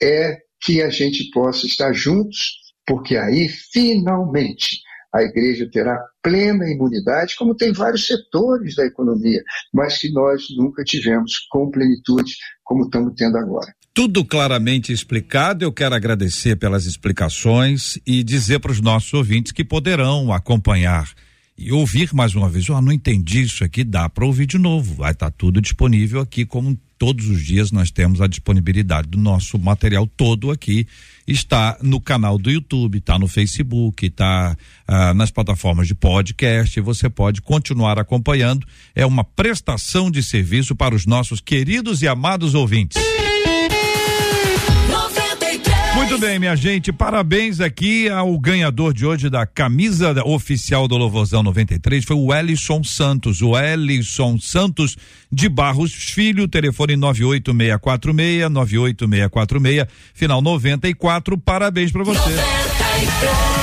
[0.00, 4.80] é que a gente possa estar juntos, porque aí, finalmente,
[5.12, 9.42] a igreja terá plena imunidade, como tem vários setores da economia,
[9.72, 13.74] mas que nós nunca tivemos com plenitude, como estamos tendo agora.
[13.94, 15.64] Tudo claramente explicado.
[15.64, 21.10] Eu quero agradecer pelas explicações e dizer para os nossos ouvintes que poderão acompanhar
[21.58, 22.70] e ouvir mais uma vez.
[22.70, 24.94] Ah, não entendi isso aqui, dá para ouvir de novo.
[24.94, 29.58] Vai estar tudo disponível aqui, como todos os dias nós temos a disponibilidade do nosso
[29.58, 30.86] material todo aqui.
[31.26, 34.56] Está no canal do YouTube, está no Facebook, está
[34.88, 36.80] ah, nas plataformas de podcast.
[36.80, 38.66] Você pode continuar acompanhando.
[38.94, 42.96] É uma prestação de serviço para os nossos queridos e amados ouvintes.
[45.92, 50.96] 93 Muito bem, minha gente, parabéns aqui ao ganhador de hoje da camisa oficial do
[50.96, 54.96] Louvorzão 93, foi o Ellison Santos, o Ellison Santos
[55.30, 62.20] de Barros Filho, telefone 98646 98646, final 94, parabéns pra você.
[62.20, 63.61] Todo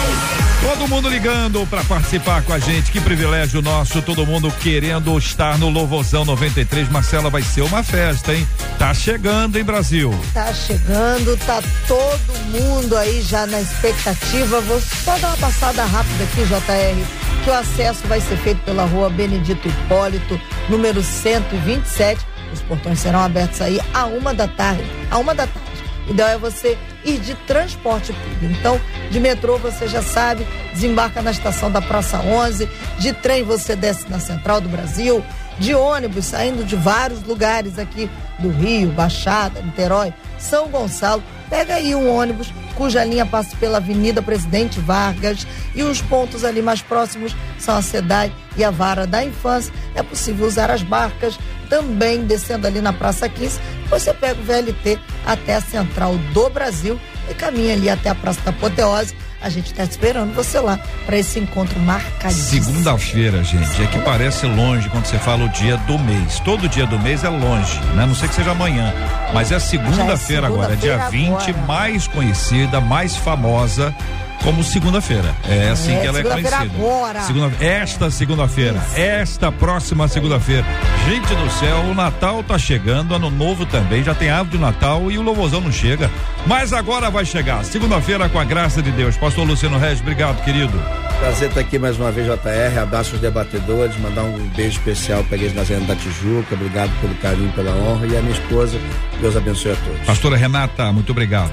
[0.89, 5.69] mundo ligando para participar com a gente, que privilégio nosso, todo mundo querendo estar no
[5.69, 6.89] Louvozão 93.
[6.89, 8.45] Marcela, vai ser uma festa, hein?
[8.79, 10.11] Tá chegando, hein, Brasil?
[10.33, 14.59] Tá chegando, tá todo mundo aí já na expectativa.
[14.61, 18.85] Vou só dar uma passada rápida aqui, JR, que o acesso vai ser feito pela
[18.85, 22.25] rua Benedito Hipólito, número 127.
[22.51, 24.83] Os portões serão abertos aí a uma da tarde.
[25.11, 25.78] A uma da tarde.
[26.10, 28.60] O ideal é você ir de transporte público.
[28.60, 28.82] Então,
[29.12, 34.10] de metrô você já sabe, desembarca na estação da Praça 11, de trem você desce
[34.10, 35.24] na Central do Brasil,
[35.60, 41.23] de ônibus saindo de vários lugares aqui do Rio, Baixada, Niterói, São Gonçalo.
[41.49, 46.61] Pega aí um ônibus cuja linha passa pela Avenida Presidente Vargas e os pontos ali
[46.61, 49.73] mais próximos são a SEDAI e a Vara da Infância.
[49.93, 51.37] É possível usar as barcas
[51.69, 53.59] também descendo ali na Praça 15.
[53.89, 58.39] Você pega o VLT até a Central do Brasil e caminha ali até a Praça
[58.41, 59.15] da Apoteose.
[59.41, 62.65] A gente está esperando você lá para esse encontro marcadíssimo.
[62.65, 66.39] Segunda-feira, gente, é que parece longe quando você fala o dia do mês.
[66.41, 68.03] Todo dia do mês é longe, né?
[68.03, 68.93] A não sei que seja amanhã,
[69.33, 71.65] mas é segunda-feira agora, é dia segunda-feira 20, agora.
[71.65, 73.95] mais conhecida, mais famosa
[74.43, 75.35] como segunda-feira.
[75.47, 76.83] É assim É, que ela é segunda-feira conhecida.
[76.83, 77.21] agora.
[77.21, 80.65] Segunda, esta segunda-feira, esta próxima segunda-feira.
[81.07, 85.11] Gente do céu, o Natal tá chegando, ano novo também, já tem árvore de Natal
[85.11, 86.09] e o louvozão não chega.
[86.47, 89.17] Mas agora vai chegar, segunda-feira com a graça de Deus.
[89.17, 90.73] Pastor Luciano Regis, obrigado, querido.
[91.19, 92.79] Prazer estar aqui mais uma vez, JR.
[92.81, 96.55] Abraço os debatedores, mandar um beijo especial para a Igreja Nazareno da Tijuca.
[96.55, 98.07] Obrigado pelo carinho, pela honra.
[98.07, 98.79] E a minha esposa,
[99.19, 99.99] Deus abençoe a todos.
[100.05, 101.51] Pastora Renata, muito obrigado.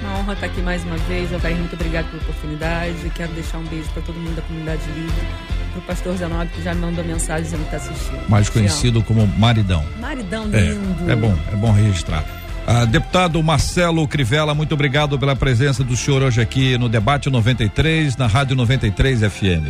[0.00, 1.30] Uma honra estar aqui mais uma vez.
[1.30, 3.10] Jair, muito obrigado pela oportunidade.
[3.14, 5.26] Quero deixar um beijo para todo mundo da comunidade livre.
[5.72, 8.28] Para o pastor Zenob, que já me mandou mensagem dizendo que está assistindo.
[8.28, 9.84] mais conhecido como Maridão.
[10.00, 11.08] Maridão lindo.
[11.08, 12.24] É, é bom, é bom registrar.
[12.66, 18.16] Ah, deputado Marcelo Crivella, muito obrigado pela presença do senhor hoje aqui no Debate 93,
[18.16, 19.68] na Rádio 93 FM.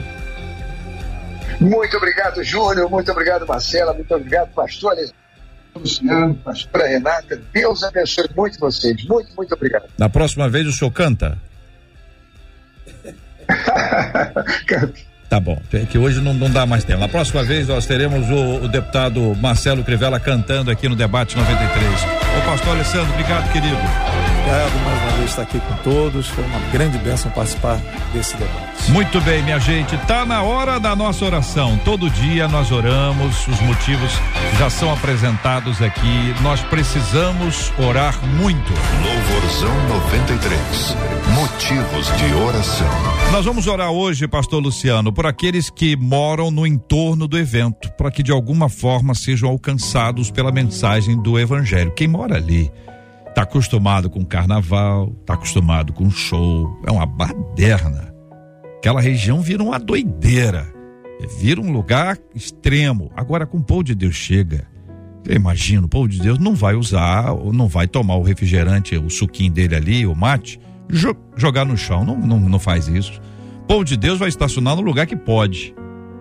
[1.61, 2.89] Muito obrigado, Júnior.
[2.91, 3.93] Muito obrigado, Marcela.
[3.93, 4.95] Muito obrigado, pastor
[5.75, 7.41] Luciano, pastora Renata.
[7.53, 9.05] Deus abençoe muito vocês.
[9.05, 9.85] Muito, muito obrigado.
[9.99, 11.39] Na próxima vez o senhor canta?
[15.27, 17.01] Tá bom, é que hoje não, não dá mais tempo.
[17.01, 21.85] Na próxima vez nós teremos o, o deputado Marcelo Crivella cantando aqui no Debate 93.
[22.39, 24.24] Ô pastor Alessandro, obrigado, querido.
[24.45, 26.29] Obrigado mais uma vez estar aqui com todos.
[26.29, 27.81] Foi uma grande bênção participar
[28.13, 28.91] desse debate.
[28.91, 31.81] Muito bem, minha gente, tá na hora da nossa oração.
[31.83, 34.13] Todo dia nós oramos, os motivos
[34.59, 36.35] já são apresentados aqui.
[36.43, 38.71] Nós precisamos orar muito.
[39.03, 40.97] Louvorzão 93.
[41.35, 42.87] Motivos de oração.
[43.33, 48.11] Nós vamos orar hoje, pastor Luciano, por aqueles que moram no entorno do evento, para
[48.11, 51.93] que de alguma forma sejam alcançados pela mensagem do evangelho.
[51.93, 52.71] Quem mora ali
[53.35, 58.15] está acostumado com carnaval, está acostumado com show, é uma baderna.
[58.79, 60.73] Aquela região vira uma doideira,
[61.39, 63.11] vira um lugar extremo.
[63.17, 64.67] Agora com o povo de Deus chega.
[65.27, 68.97] Eu imagino, o povo de Deus não vai usar, ou não vai tomar o refrigerante,
[68.97, 72.05] o suquinho dele ali, o mate, jo- jogar no chão.
[72.05, 73.21] Não, não, não faz isso.
[73.63, 75.75] O povo de Deus vai estacionar no lugar que pode.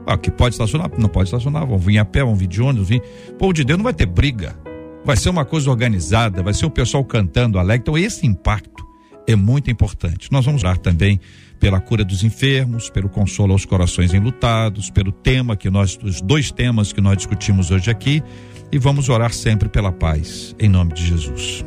[0.07, 1.65] Ah, que pode estacionar, não pode estacionar.
[1.67, 3.03] Vão vir a pé, vão vir de ônibus, vir.
[3.29, 4.55] O povo de Deus não vai ter briga.
[5.05, 7.81] Vai ser uma coisa organizada, vai ser o pessoal cantando alegre.
[7.81, 8.85] Então, esse impacto
[9.27, 10.31] é muito importante.
[10.31, 11.19] Nós vamos orar também
[11.59, 16.51] pela cura dos enfermos, pelo consolo aos corações enlutados, pelo tema que nós, os dois
[16.51, 18.23] temas que nós discutimos hoje aqui,
[18.71, 21.63] e vamos orar sempre pela paz, em nome de Jesus.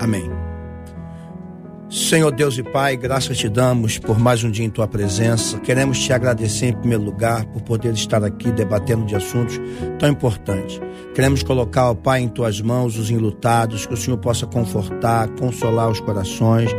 [0.00, 0.47] Amém.
[1.90, 5.58] Senhor Deus e Pai, graças te damos por mais um dia em tua presença.
[5.60, 9.58] Queremos te agradecer em primeiro lugar por poder estar aqui debatendo de assuntos
[9.98, 10.78] tão importantes.
[11.14, 15.90] Queremos colocar, ó Pai, em tuas mãos os enlutados, que o Senhor possa confortar, consolar
[15.90, 16.70] os corações,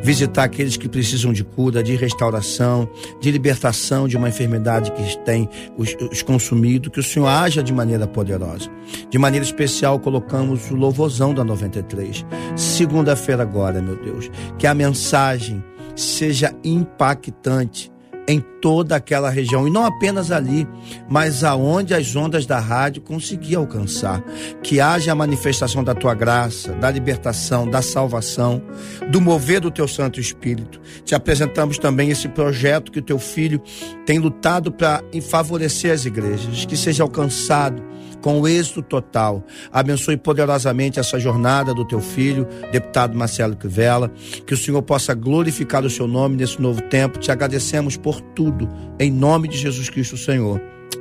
[0.00, 2.88] visitar aqueles que precisam de cura, de restauração,
[3.20, 7.72] de libertação de uma enfermidade que tem os, os consumido, que o Senhor haja de
[7.72, 8.70] maneira poderosa.
[9.10, 12.24] De maneira especial, colocamos o louvozão da 93.
[12.56, 14.30] Segunda-feira agora, meu Deus.
[14.58, 15.62] Que a mensagem
[15.96, 17.92] seja impactante
[18.26, 20.66] em toda aquela região e não apenas ali,
[21.08, 24.22] mas aonde as ondas da rádio conseguir alcançar.
[24.62, 28.62] Que haja a manifestação da tua graça, da libertação, da salvação,
[29.10, 30.80] do mover do teu Santo Espírito.
[31.04, 33.60] Te apresentamos também esse projeto que o teu filho
[34.06, 37.82] tem lutado para favorecer as igrejas, que seja alcançado
[38.22, 39.44] com êxito total.
[39.70, 44.10] Abençoe poderosamente essa jornada do teu filho, deputado Marcelo Crivella.
[44.46, 47.18] Que o Senhor possa glorificar o seu nome nesse novo tempo.
[47.18, 48.68] Te agradecemos por tudo.
[48.98, 50.60] Em nome de Jesus Cristo, Senhor.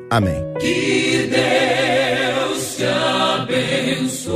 [0.10, 0.44] Amém.
[0.60, 4.32] Que Deus te abençoe.